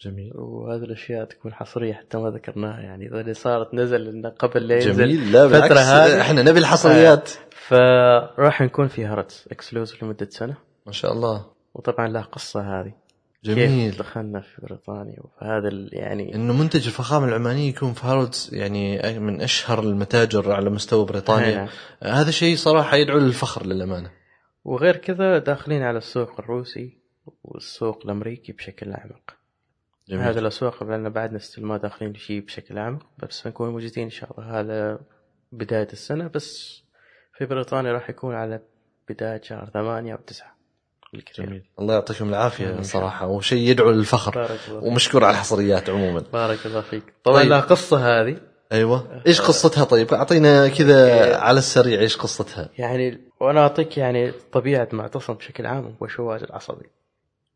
جميل. 0.00 0.32
وهذه 0.34 0.82
الأشياء 0.82 1.24
تكون 1.24 1.54
حصرية 1.54 1.92
حتى 1.92 2.18
ما 2.18 2.30
ذكرناها 2.30 2.80
يعني 2.80 3.08
ذا 3.08 3.20
اللي 3.20 3.34
صارت 3.34 3.74
نزل 3.74 4.32
قبل 4.38 4.68
لا 4.68 4.74
ينزل 4.74 4.92
جميل. 4.92 5.32
لا 5.32 5.46
بالعكس. 5.46 5.76
إحنا 6.20 6.42
نبي 6.42 6.58
الحصريات. 6.58 7.30
فراح 7.50 8.60
نكون 8.62 8.88
في 8.88 9.06
هارودز 9.06 9.44
exclusive 9.50 9.94
لمدة 10.02 10.28
سنة. 10.30 10.56
ما 10.86 10.92
شاء 10.92 11.12
الله. 11.12 11.46
وطبعا 11.74 12.08
له 12.08 12.20
قصة 12.20 12.80
هذه. 12.80 12.92
جميل. 13.44 13.90
كيف 13.90 13.98
دخلنا 13.98 14.40
في 14.40 14.62
بريطانيا؟ 14.62 15.16
فهذا 15.40 15.68
ال- 15.68 15.90
يعني 15.92 16.34
إنه 16.34 16.52
منتج 16.52 16.86
الفخامة 16.86 17.28
العمانية 17.28 17.68
يكون 17.68 17.92
في 17.92 18.06
هارودز 18.06 18.50
يعني 18.52 19.18
من 19.20 19.42
أشهر 19.42 19.80
المتاجر 19.80 20.52
على 20.52 20.70
مستوى 20.70 21.04
بريطانيا. 21.06 21.56
نعم. 21.56 21.68
هذا 22.02 22.30
شيء 22.30 22.56
صراحة 22.56 22.96
يدعو 22.96 23.18
للفخر 23.18 23.66
للأمانة. 23.66 24.10
وغير 24.66 24.96
كذا 24.96 25.38
داخلين 25.38 25.82
على 25.82 25.98
السوق 25.98 26.40
الروسي 26.40 26.98
والسوق 27.44 28.00
الأمريكي 28.04 28.52
بشكل 28.52 28.92
أعمق. 28.92 29.36
جميل. 30.08 30.22
هذا 30.22 30.40
الأسواق 30.40 30.82
لأن 30.84 31.08
بعدنا 31.08 31.38
ستيل 31.38 31.64
ما 31.64 31.76
داخلين 31.76 32.12
لشيء 32.12 32.40
بشكل 32.40 32.78
أعمق 32.78 33.06
بس 33.18 33.46
نكون 33.46 33.68
موجودين 33.68 34.04
إن 34.04 34.10
شاء 34.10 34.30
الله. 34.30 34.60
هذا 34.60 34.98
بداية 35.52 35.88
السنة 35.92 36.28
بس 36.28 36.80
في 37.38 37.46
بريطانيا 37.46 37.92
راح 37.92 38.10
يكون 38.10 38.34
على 38.34 38.60
بداية 39.08 39.40
شهر 39.40 39.70
ثمانية 39.74 40.12
أو 40.14 40.18
تسعة 40.26 40.56
جميل. 41.38 41.64
الله 41.80 41.94
يعطيكم 41.94 42.28
العافية. 42.28 42.82
صراحة 42.82 43.26
وشيء 43.26 43.70
يدعو 43.70 43.90
للفخر. 43.90 44.58
ومشكور 44.72 45.24
على 45.24 45.34
الحصريات 45.34 45.90
عموما. 45.90 46.20
بارك 46.32 46.66
الله 46.66 46.80
فيك. 46.80 47.14
طبعا 47.24 47.42
طيب. 47.42 47.50
لها 47.50 47.60
قصة 47.60 48.20
هذه. 48.20 48.40
أيوه. 48.72 49.22
إيش 49.26 49.40
قصتها 49.40 49.84
طيب؟ 49.84 50.14
أعطينا 50.14 50.68
كذا 50.68 51.36
على 51.36 51.58
السريع 51.58 52.00
إيش 52.00 52.16
قصتها. 52.16 52.70
يعني 52.78 53.20
وأنا 53.40 53.60
أعطيك 53.60 53.98
يعني 53.98 54.32
طبيعة 54.52 54.88
معتصم 54.92 55.34
بشكل 55.34 55.66
عام 55.66 55.96
هو 56.02 56.06
شواذ 56.06 56.42
العصبي. 56.42 56.86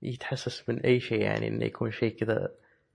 يتحسس 0.03 0.63
من 0.69 0.81
أي 0.81 1.01
شيء 1.01 1.21
يعني 1.21 1.49
إنه 1.49 1.65
يكون 1.65 1.91
شيء 1.91 2.17
كذا 2.17 2.49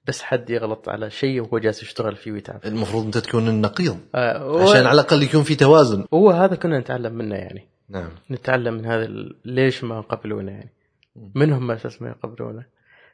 بس 0.08 0.21
حد 0.21 0.49
يغلط 0.49 0.89
على 0.89 1.10
شيء 1.10 1.41
وهو 1.41 1.60
جالس 1.60 1.84
يشتغل 1.84 2.15
فيه 2.15 2.32
ويتعب 2.32 2.60
المفروض 2.65 3.06
أنت 3.06 3.17
تكون 3.17 3.47
النقيض. 3.47 3.97
آه 4.15 4.62
عشان 4.62 4.86
على 4.86 4.91
الأقل 4.91 5.23
يكون 5.23 5.43
في 5.43 5.56
توازن. 5.56 6.06
هو 6.13 6.32
هذا 6.32 6.56
كنا 6.56 6.80
نتعلم 6.80 7.13
منه 7.13 7.36
يعني. 7.36 7.67
نعم. 7.89 8.10
نتعلم 8.32 8.73
من 8.73 8.86
هذا 8.86 9.08
ليش 9.45 9.84
ما 9.84 10.01
قبلونا 10.01 10.51
يعني. 10.51 10.73
مم. 11.15 11.32
منهم 11.36 11.71
أساس 11.71 12.01
ما 12.01 12.10
يقبلونا 12.10 12.65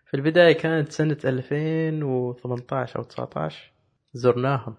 في 0.05 0.17
البداية 0.17 0.53
كانت 0.53 0.91
سنة 0.91 1.17
2018 1.25 2.99
أو 2.99 3.03
19 3.03 3.71
زرناهم. 4.13 4.75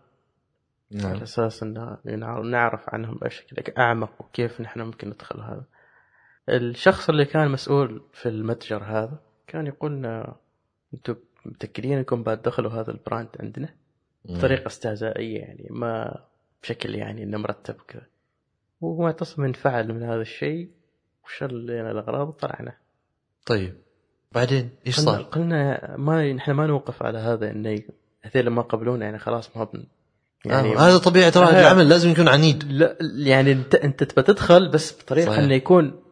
على 0.94 1.12
نعم. 1.12 1.22
أساس 1.22 1.62
إن 1.62 1.96
نع- 2.06 2.40
نعرف 2.40 2.94
عنهم 2.94 3.14
بشكل 3.14 3.72
أعمق 3.78 4.10
وكيف 4.20 4.60
نحن 4.60 4.80
ممكن 4.80 5.08
ندخل 5.08 5.40
هذا. 5.40 5.64
الشخص 6.48 7.08
اللي 7.08 7.24
كان 7.24 7.50
مسؤول 7.50 8.02
في 8.12 8.28
المتجر 8.28 8.82
هذا 8.84 9.18
كان 9.46 9.66
يقول 9.66 9.92
لنا 9.92 10.36
أنتم 10.94 11.16
متأكدين 11.46 11.98
إنكم 11.98 12.22
بتدخلوا 12.22 12.70
هذا 12.72 12.90
البراند 12.90 13.28
عندنا؟ 13.40 13.68
بطريقة 14.24 14.66
استهزائية 14.66 15.38
يعني 15.40 15.66
ما 15.70 16.24
بشكل 16.62 16.94
يعني 16.94 17.22
إنه 17.22 17.38
مرتب 17.38 17.74
كذا. 17.88 18.06
ومعتصم 18.80 19.44
انفعل 19.44 19.92
من 19.94 20.02
هذا 20.02 20.20
الشيء 20.20 20.70
وشل 21.24 21.66
لنا 21.66 21.90
الأغراض 21.90 22.28
وطلعنا 22.28 22.76
طيب 23.46 23.74
بعدين 24.32 24.70
إيش 24.86 25.00
صار؟ 25.00 25.22
قلنا 25.22 25.94
ما 25.98 26.32
نحن 26.32 26.50
ما 26.52 26.66
نوقف 26.66 27.02
على 27.02 27.18
هذا 27.18 27.50
إنه 27.50 27.82
هذول 28.22 28.48
ما 28.48 28.62
قبلونا 28.62 29.04
يعني 29.04 29.18
خلاص 29.18 29.56
ما 29.56 29.68
يعني 30.44 30.76
هذا 30.76 30.98
طبيعه 30.98 31.32
رائد 31.36 31.54
آه. 31.54 31.60
العمل 31.60 31.88
لازم 31.88 32.10
يكون 32.10 32.28
عنيد 32.28 32.64
لا 32.72 32.96
يعني 33.16 33.52
انت 33.52 33.74
انت 33.74 34.04
تبى 34.04 34.22
تدخل 34.22 34.68
بس 34.68 35.02
بطريقة 35.02 35.26
صحيح. 35.26 35.38
انه 35.38 35.54
يكون 35.54 36.02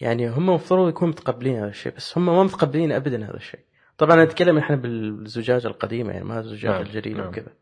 يعني 0.00 0.28
هم 0.28 0.50
المفروض 0.50 0.88
يكونوا 0.88 1.12
متقبلين 1.12 1.56
هذا 1.56 1.68
الشيء 1.68 1.94
بس 1.96 2.18
هم 2.18 2.26
ما 2.26 2.42
متقبلين 2.42 2.92
ابدا 2.92 3.24
هذا 3.24 3.36
الشيء 3.36 3.60
طبعا 3.98 4.24
نتكلم 4.24 4.58
إحنا 4.58 4.76
بالزجاجه 4.76 5.66
القديمة 5.66 6.12
يعني 6.12 6.24
ما 6.24 6.40
الزجاجه 6.40 6.72
نعم، 6.72 6.82
الجديده 6.82 7.18
نعم. 7.18 7.28
وكذا 7.28 7.52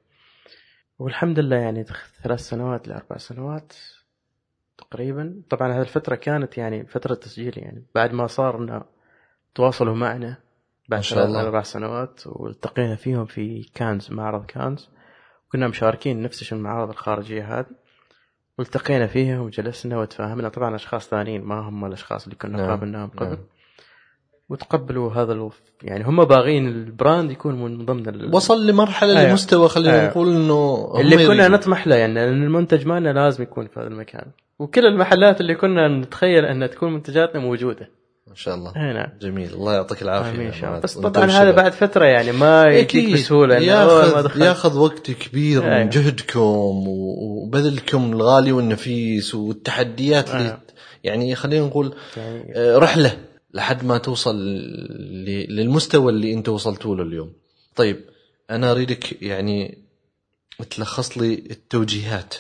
والحمد 0.99 1.39
لله 1.39 1.57
يعني 1.57 1.85
ثلاث 2.23 2.41
سنوات 2.41 2.89
لأربع 2.89 3.17
سنوات 3.17 3.73
تقريبا 4.79 5.43
طبعا 5.51 5.73
هذه 5.73 5.81
الفترة 5.81 6.15
كانت 6.15 6.59
يعني 6.59 6.87
فترة 6.87 7.15
تسجيل 7.15 7.59
يعني 7.59 7.87
بعد 7.95 8.13
ما 8.13 8.27
صار 8.27 8.59
إنه 8.59 8.83
تواصلوا 9.55 9.95
معنا 9.95 10.37
بعد 10.89 11.03
ثلاث. 11.03 11.35
أربع 11.35 11.63
سنوات 11.63 12.21
والتقينا 12.27 12.97
فيهم 12.97 13.25
في 13.25 13.63
كانز 13.75 14.13
معرض 14.13 14.47
كانز 14.47 14.89
كنا 15.55 15.69
مشاركين 15.69 16.23
نفس 16.23 16.53
المعارض 16.53 16.91
الخارجية 16.91 17.59
هذه 17.59 17.67
والتقينا 18.59 19.07
فيهم 19.07 19.41
وجلسنا 19.41 19.99
وتفاهمنا 19.99 20.49
طبعا 20.49 20.75
أشخاص 20.75 21.09
ثانيين 21.09 21.43
ما 21.43 21.55
هم 21.55 21.85
الأشخاص 21.85 22.25
اللي 22.25 22.37
كنا 22.37 22.57
نعم، 22.59 22.69
قابلناهم 22.69 23.09
قبل 23.09 23.29
نعم. 23.29 23.39
وتقبلوا 24.49 25.13
هذا 25.13 25.33
الوف... 25.33 25.61
يعني 25.83 26.05
هم 26.05 26.25
باغين 26.25 26.69
البراند 26.69 27.31
يكون 27.31 27.55
من 27.55 27.85
ضمن 27.85 28.09
ال... 28.09 28.35
وصل 28.35 28.67
لمرحلة 28.67 29.19
أيوة. 29.19 29.31
لمستوى 29.31 29.69
خلينا 29.69 30.01
أيوة. 30.01 30.11
نقول 30.11 30.29
إنه 30.29 30.93
اللي 31.01 31.17
كنا 31.17 31.35
يريدون. 31.35 31.51
نطمح 31.51 31.87
له 31.87 31.97
يعني 31.97 32.15
لأن 32.15 32.43
المنتج 32.43 32.87
مالنا 32.87 33.13
لازم 33.13 33.43
يكون 33.43 33.67
في 33.67 33.81
هذا 33.81 33.89
المكان 33.89 34.27
وكل 34.59 34.87
المحلات 34.87 35.41
اللي 35.41 35.55
كنا 35.55 35.89
نتخيل 35.89 36.45
أن 36.45 36.71
تكون 36.71 36.93
منتجاتنا 36.93 37.41
موجودة 37.41 37.91
ما 38.27 38.35
شاء 38.35 38.55
الله 38.55 38.77
اي 38.77 38.93
نعم 38.93 39.09
جميل 39.21 39.55
الله 39.55 39.75
يعطيك 39.75 40.03
العافية 40.03 40.31
آمين 40.31 40.47
إن 40.47 40.53
شاء 40.53 40.69
الله. 40.71 40.81
بس 40.81 40.99
طبعا. 40.99 41.25
هذا 41.25 41.51
بعد 41.51 41.73
فترة 41.73 42.05
يعني 42.05 42.33
ما 42.33 42.65
يجيك 42.65 42.89
أكيد 42.89 43.15
بسهولة 43.15 43.59
ما 43.59 43.65
ياخذ 43.65 44.43
ياخذ 44.43 44.79
وقت 44.79 45.11
كبير 45.11 45.63
من 45.63 45.69
أيوة. 45.69 45.91
جهدكم 45.91 46.85
وبذلكم 46.89 48.13
الغالي 48.13 48.53
والنفيس 48.53 49.35
والتحديات 49.35 50.31
اللي 50.31 50.45
أيوة. 50.45 50.61
يعني 51.05 51.35
خلينا 51.35 51.67
نقول 51.67 51.95
يعني 52.17 52.53
آه، 52.57 52.79
رحلة 52.79 53.19
لحد 53.55 53.85
ما 53.85 53.99
توصل 53.99 54.37
للمستوى 55.49 56.13
اللي 56.13 56.35
أنت 56.35 56.49
وصلتوا 56.49 56.97
له 56.97 57.03
اليوم. 57.03 57.33
طيب 57.77 58.01
أنا 58.51 58.71
أريدك 58.71 59.23
يعني 59.23 59.79
تلخص 60.71 61.19
لي 61.19 61.35
التوجيهات 61.35 62.35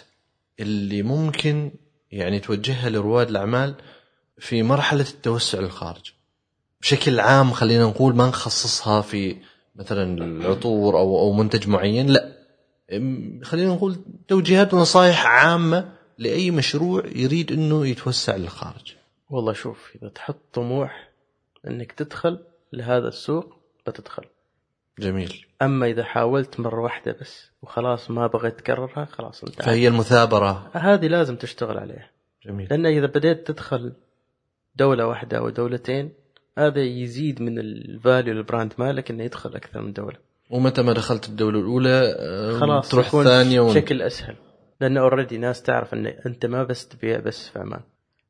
اللي 0.60 1.02
ممكن 1.02 1.70
يعني 2.12 2.40
توجهها 2.40 2.90
لرواد 2.90 3.28
الأعمال 3.28 3.74
في 4.38 4.62
مرحلة 4.62 5.06
التوسع 5.10 5.60
للخارج. 5.60 6.12
بشكل 6.80 7.20
عام 7.20 7.50
خلينا 7.50 7.84
نقول 7.84 8.16
ما 8.16 8.26
نخصصها 8.26 9.00
في 9.00 9.36
مثلا 9.76 10.24
العطور 10.24 10.98
أو 10.98 11.18
أو 11.18 11.32
منتج 11.32 11.68
معين 11.68 12.06
لا. 12.06 12.32
خلينا 13.42 13.74
نقول 13.74 13.96
توجيهات 14.28 14.74
ونصائح 14.74 15.26
عامة 15.26 15.92
لأي 16.18 16.50
مشروع 16.50 17.06
يريد 17.06 17.52
إنه 17.52 17.86
يتوسع 17.86 18.36
للخارج. 18.36 18.94
والله 19.30 19.52
شوف 19.52 19.92
إذا 19.96 20.08
تحط 20.08 20.36
طموح 20.52 21.10
إنك 21.66 21.92
تدخل 21.92 22.38
لهذا 22.72 23.08
السوق 23.08 23.56
بتدخل 23.86 24.24
جميل. 24.98 25.46
أما 25.62 25.86
إذا 25.86 26.04
حاولت 26.04 26.60
مرة 26.60 26.80
واحدة 26.82 27.16
بس 27.20 27.50
وخلاص 27.62 28.10
ما 28.10 28.26
بغيت 28.26 28.58
تكررها 28.58 29.04
خلاص 29.04 29.44
انت 29.44 29.62
فهي 29.62 29.88
المثابرة. 29.88 30.70
هذه 30.72 31.06
لازم 31.06 31.36
تشتغل 31.36 31.78
عليها. 31.78 32.10
جميل. 32.46 32.68
لأن 32.70 32.86
إذا 32.86 33.06
بديت 33.06 33.46
تدخل 33.46 33.92
دولة 34.76 35.06
واحدة 35.06 35.38
أو 35.38 35.48
دولتين 35.48 36.12
هذا 36.58 36.82
يزيد 36.82 37.42
من 37.42 37.58
ال 37.58 37.71
value 37.71 38.34
لل 38.34 38.45
brand 38.45 38.72
مالك 38.78 39.10
انه 39.10 39.24
يدخل 39.24 39.54
أكثر 39.54 39.82
من 39.82 39.92
دولة 39.92 40.16
ومتى 40.50 40.82
ما 40.82 40.92
دخلت 40.92 41.28
الدولة 41.28 41.60
الأولى 41.60 42.16
آه، 42.18 42.58
خلاص 42.58 42.88
تروح 42.88 43.14
ون... 43.14 43.24
بشكل 43.70 44.02
أسهل 44.02 44.36
لأنه 44.80 45.00
already 45.00 45.38
ناس 45.38 45.62
تعرف 45.62 45.94
إن 45.94 46.06
أنت 46.06 46.46
ما 46.46 46.64
بس 46.64 46.88
تبيع 46.88 47.20
بس 47.20 47.48
في 47.48 47.58
عمان 47.58 47.80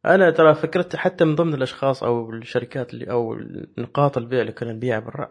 أنا 0.06 0.30
ترى 0.30 0.54
فكرت 0.54 0.96
حتى 0.96 1.24
من 1.24 1.34
ضمن 1.34 1.54
الأشخاص 1.54 2.02
أو 2.02 2.30
الشركات 2.30 2.94
اللي 2.94 3.10
أو 3.10 3.36
نقاط 3.78 4.18
البيع 4.18 4.40
اللي 4.40 4.52
كنا 4.52 4.72
نبيعها 4.72 5.00
برا 5.00 5.30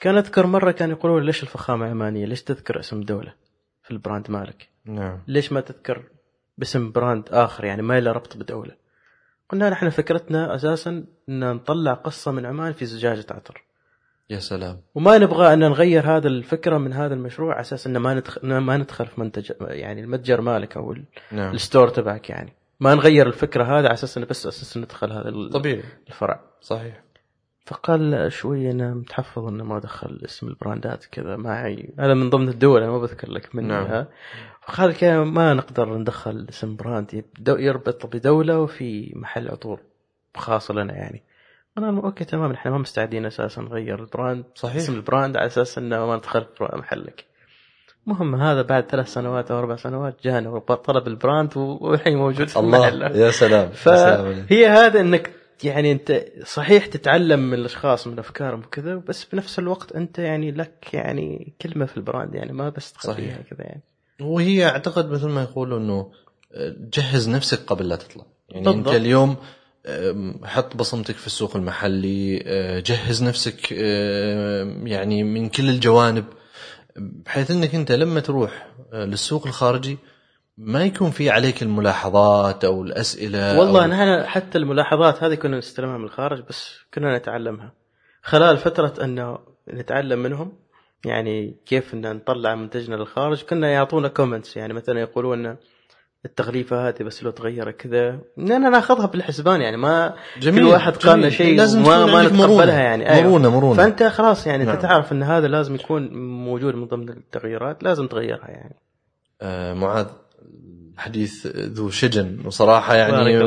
كان 0.00 0.16
أذكر 0.16 0.46
مرة 0.46 0.70
كان 0.70 0.90
يقولون 0.90 1.22
ليش 1.22 1.42
الفخامة 1.42 1.86
عمانية؟ 1.86 2.26
ليش 2.26 2.42
تذكر 2.42 2.80
اسم 2.80 3.00
دولة 3.00 3.34
في 3.82 3.90
ال 3.90 3.97
brand 3.97 4.30
مالك؟ 4.30 4.68
نعم 4.84 5.18
ليش 5.28 5.52
ما 5.52 5.60
تذكر 5.60 6.02
باسم 6.58 6.92
brand 6.92 7.28
آخر 7.30 7.64
يعني 7.64 7.82
ما 7.82 8.00
له 8.00 8.12
ربط 8.12 8.36
بدولة؟ 8.36 8.81
قلنا 9.52 9.70
نحن 9.70 9.88
فكرتنا 9.90 10.54
أساسا 10.54 11.04
إن 11.28 11.52
نطلع 11.54 11.92
قصة 11.94 12.30
من 12.32 12.46
عمان 12.46 12.72
في 12.72 12.86
زجاجة 12.86 13.26
عطر. 13.30 13.64
يا 14.30 14.38
سلام. 14.38 14.80
وما 14.94 15.18
نبغى 15.18 15.52
أن 15.52 15.58
نغير 15.58 16.16
هذا 16.16 16.28
الفكرة 16.28 16.78
من 16.78 16.92
هذا 16.92 17.14
المشروع 17.14 17.52
على 17.52 17.60
أساس 17.60 17.86
إن 17.86 17.96
ما 17.96 18.14
ندخل 18.14 18.56
ما 18.58 18.76
ندخل 18.76 19.06
في 19.06 19.20
منتج 19.20 19.52
يعني 19.60 20.00
المتجر 20.00 20.40
مالك 20.40 20.76
أو 20.76 20.92
ال- 20.92 21.04
نعم. 21.32 21.54
ال 21.54 21.60
store 21.60 21.88
تبعك 21.88 22.30
يعني. 22.30 22.52
ما 22.80 22.94
نغير 22.94 23.26
الفكرة 23.26 23.64
هذه 23.64 23.84
على 23.84 23.92
أساس 23.92 24.16
انه 24.16 24.26
بس 24.26 24.46
أساس 24.46 24.76
ندخل 24.76 25.12
هذا 25.12 25.48
طبيعي. 25.52 25.82
الفرع. 26.08 26.40
صحيح. 26.60 27.02
فقال 27.64 28.32
شوي 28.32 28.70
أنا 28.70 28.94
متحفظ 28.94 29.46
إنه 29.46 29.64
ما 29.64 29.76
ادخل 29.76 30.20
اسم 30.24 30.48
ال 30.48 30.56
brandات 30.56 31.04
كذا 31.04 31.36
معي 31.36 31.94
هذا 31.98 32.14
من 32.14 32.30
ضمن 32.30 32.48
الدول 32.48 32.82
أنا 32.82 32.90
ما 32.90 32.98
بذكر 32.98 33.30
لك 33.30 33.54
منها 33.54 33.88
نعم. 33.88 34.06
فقال 34.62 34.94
كذا 34.94 35.24
ما 35.24 35.54
نقدر 35.54 35.98
ندخل 35.98 36.46
اسم 36.48 36.76
brand 36.76 37.24
يربط 37.48 38.06
بدولة 38.06 38.60
وفي 38.60 39.12
محل 39.16 39.48
عطور 39.48 39.80
خاص 40.36 40.70
لنا 40.70 40.94
يعني 40.94 41.22
لهم 41.78 41.98
okay 41.98 42.24
تمام 42.24 42.52
إحنا 42.52 42.70
ما 42.70 42.78
مستعدين 42.78 43.26
أساسا 43.26 43.62
نغير 43.62 44.00
ال 44.00 44.07
brand 44.07 44.44
صحيح. 44.54 44.76
اسم 44.76 44.94
ال 44.94 45.01
brand 45.01 45.36
على 45.36 45.46
أساس 45.46 45.78
إنه 45.78 46.06
ما 46.06 46.16
ندخل 46.16 46.46
محلك 46.60 47.24
المهم 48.06 48.34
هذا 48.34 48.62
بعد 48.62 48.84
ثلاث 48.90 49.08
سنوات 49.08 49.50
أو 49.50 49.58
أربع 49.58 49.76
سنوات 49.76 50.16
جانا 50.24 50.58
طلب 50.58 51.06
ال 51.06 51.14
brand 51.14 51.56
والحين 51.56 52.16
موجود 52.16 52.48
في 52.48 52.58
الله 52.58 52.88
المحل 52.88 53.16
يا 53.16 53.30
سلام 53.30 53.68
يا 53.68 53.74
سلام 53.74 54.26
عليك. 54.26 54.44
فهي 54.44 54.66
هذا 54.66 55.00
إنك 55.00 55.30
يعني 55.64 55.92
انت 55.92 56.24
صحيح 56.44 56.86
تتعلم 56.86 57.40
من 57.40 57.54
الأشخاص 57.54 58.06
من 58.06 58.18
أفكارهم 58.18 58.60
وكذا 58.60 58.94
بس 58.94 59.24
بنفس 59.24 59.58
الوقت 59.58 59.92
أنت 59.92 60.18
يعني 60.18 60.50
لك 60.50 60.94
يعني 60.94 61.52
كلمة 61.62 61.86
في 61.86 61.96
ال 61.96 62.02
brand 62.02 62.34
يعني 62.34 62.52
ما 62.52 62.68
بس 62.68 62.92
تخليها 62.92 63.14
صحيح. 63.14 63.48
كذا 63.50 63.66
يعني 63.66 63.82
وهي 64.20 64.66
أعتقد 64.66 65.10
مثل 65.10 65.28
ما 65.28 65.42
يقولوا 65.42 65.78
إنه 65.78 66.12
آه، 66.54 66.76
جهز 66.94 67.28
نفسك 67.28 67.58
قبل 67.66 67.88
لا 67.88 67.96
تطلع 67.96 68.24
يعني 68.48 68.64
بالضبط. 68.64 68.88
انت 68.88 68.96
اليوم 68.96 69.36
حط 70.44 70.76
بصمتك 70.76 71.14
في 71.14 71.26
السوق 71.26 71.56
المحلي 71.56 72.42
آه، 72.46 72.80
جهز 72.80 73.22
نفسك 73.22 73.72
يعني 74.82 75.24
من 75.24 75.48
كل 75.48 75.68
الجوانب 75.68 76.24
بحيث 76.96 77.50
إنك 77.50 77.74
أنت 77.74 77.92
لما 77.92 78.20
تروح 78.20 78.66
آه، 78.92 79.04
للسوق 79.04 79.46
الخارجي 79.46 79.98
ما 80.58 80.84
يكون 80.84 81.10
في 81.10 81.30
عليك 81.30 81.62
الملاحظات 81.62 82.64
أو 82.64 82.82
الأسئلة 82.82 83.58
والله 83.58 83.84
أو 83.84 83.88
نحن 83.88 84.26
حتى 84.26 84.58
الملاحظات 84.58 85.22
هذه 85.22 85.34
كنا 85.34 85.58
نستلمها 85.58 85.98
من 85.98 86.04
الخارج 86.04 86.42
بس 86.48 86.78
كنا 86.94 87.18
نتعلمها 87.18 87.72
خلال 88.22 88.58
فترة 88.58 89.04
انه 89.04 89.38
نتعلم 89.72 90.18
منهم 90.18 90.52
يعني 91.04 91.56
كيف 91.66 91.94
إن 91.94 92.16
نطلع 92.16 92.54
منتجنا 92.54 92.94
للخارج 92.94 93.42
كنا 93.42 93.70
يعطونا 93.70 94.08
كومنتس 94.08 94.56
يعني 94.56 94.72
مثلا 94.72 95.00
يقولون 95.00 95.56
التغليفة 96.24 96.88
هذه 96.88 97.02
بس 97.02 97.22
لو 97.22 97.30
تغير 97.30 97.70
كذا 97.70 98.18
اننا 98.38 98.68
ناخذها 98.68 99.06
بالحسبان 99.06 99.60
يعني 99.60 99.76
ما 99.76 100.14
جميل 100.38 100.64
كل 100.64 100.68
واحد 100.68 100.96
قال 100.96 101.18
لنا. 101.18 101.30
شيء 101.30 101.56
لازم 101.56 101.82
ما 101.82 102.18
عندك 102.18 102.32
نتقبلها. 102.32 102.80
يعني 102.80 103.10
أيوة. 103.10 103.28
مرونة 103.28 103.50
مرونة 103.50 103.76
فأنت 103.76 104.02
خلاص 104.02 104.46
يعني 104.46 104.64
نعم. 104.64 104.74
انت 104.74 104.82
تعرف 104.82 105.12
إن 105.12 105.22
هذا 105.22 105.48
لازم 105.48 105.74
يكون 105.74 106.08
موجود 106.44 106.74
من 106.74 106.86
ضمن 106.86 107.08
التغييرات 107.08 107.82
لازم 107.82 108.06
تغيرها 108.06 108.48
يعني 108.48 108.76
آه، 109.42 109.74
معاذ 109.74 110.06
حديث 110.96 111.46
ذو 111.46 111.90
شجن. 111.90 112.46
وصراحة 112.46 112.94
يعني. 112.94 113.38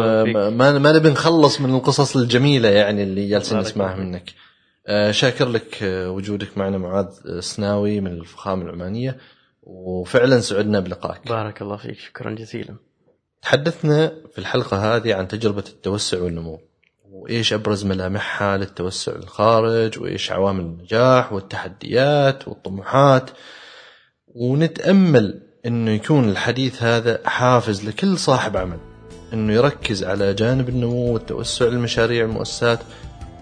ما 0.51 0.79
ما 0.79 0.91
نبي 0.91 1.09
نخلص 1.09 1.61
من 1.61 1.75
القصص 1.75 2.17
الجميلة 2.17 2.69
يعني 2.69 3.03
اللي 3.03 3.29
جالسين 3.29 3.59
نسمعها. 3.59 3.95
منك. 3.95 4.33
آه، 4.87 5.11
شاكر 5.11 5.49
لك 5.49 5.83
آه، 5.83 6.11
وجودك 6.11 6.57
معنا 6.57 6.77
معاذ 6.77 7.39
سناوي 7.39 8.01
من 8.01 8.11
الفخامة 8.11 8.63
العمانية. 8.63 9.17
وفعلا 9.63 10.39
سعدنا 10.39 10.79
بلقائك. 10.79 11.27
بارك 11.27 11.61
الله 11.61 11.77
فيك. 11.77 11.99
شكرا 11.99 12.31
جزيلا. 12.31 12.75
تحدثنا 13.41 14.11
في 14.33 14.39
الحلقة 14.39 14.95
هذه 14.95 15.13
عن 15.13 15.27
تجربة 15.27 15.63
التوسع 15.69 16.21
والنمو. 16.21 16.59
وإيش 17.11 17.53
أبرز 17.53 17.85
ملامحها 17.85 18.57
للتوسع 18.57 19.11
للخارج 19.15 19.99
وإيش 19.99 20.31
عوامل 20.31 20.61
النجاح 20.61 21.33
والتحديات 21.33 22.47
والطموحات. 22.47 23.29
ونتأمل 24.27 25.41
أنه 25.65 25.91
يكون 25.91 26.29
الحديث 26.29 26.83
هذا 26.83 27.19
حافز 27.25 27.85
لكل 27.85 28.17
صاحب 28.17 28.57
عمل. 28.57 28.77
أنه 29.33 29.53
يركز 29.53 30.03
على 30.03 30.33
جانب 30.33 30.69
النمو 30.69 31.13
والتوسع 31.13 31.65
للمشاريع 31.65 32.25
والمؤسسات 32.25 32.79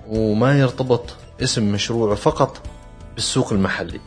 وما 0.07 0.59
يرتبط 0.59 1.15
اسم 1.43 1.71
مشروعه 1.71 2.15
فقط 2.15 2.61
بالسوق 3.15 3.53
المحلي. 3.53 3.99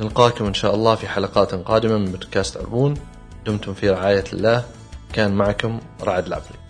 نلقاكم 0.00 0.46
إن 0.46 0.54
شاء 0.54 0.74
الله 0.74 0.94
في 0.94 1.08
حلقات 1.08 1.54
قادمة 1.54 1.98
من 1.98 2.04
بودكاست 2.04 2.56
عربون 2.56 2.94
دمتم 3.46 3.74
في 3.74 3.90
رعاية 3.90 4.24
الله. 4.32 4.64
كان 5.12 5.34
معكم 5.34 5.80
رعد 6.02 6.26
العفري 6.26 6.63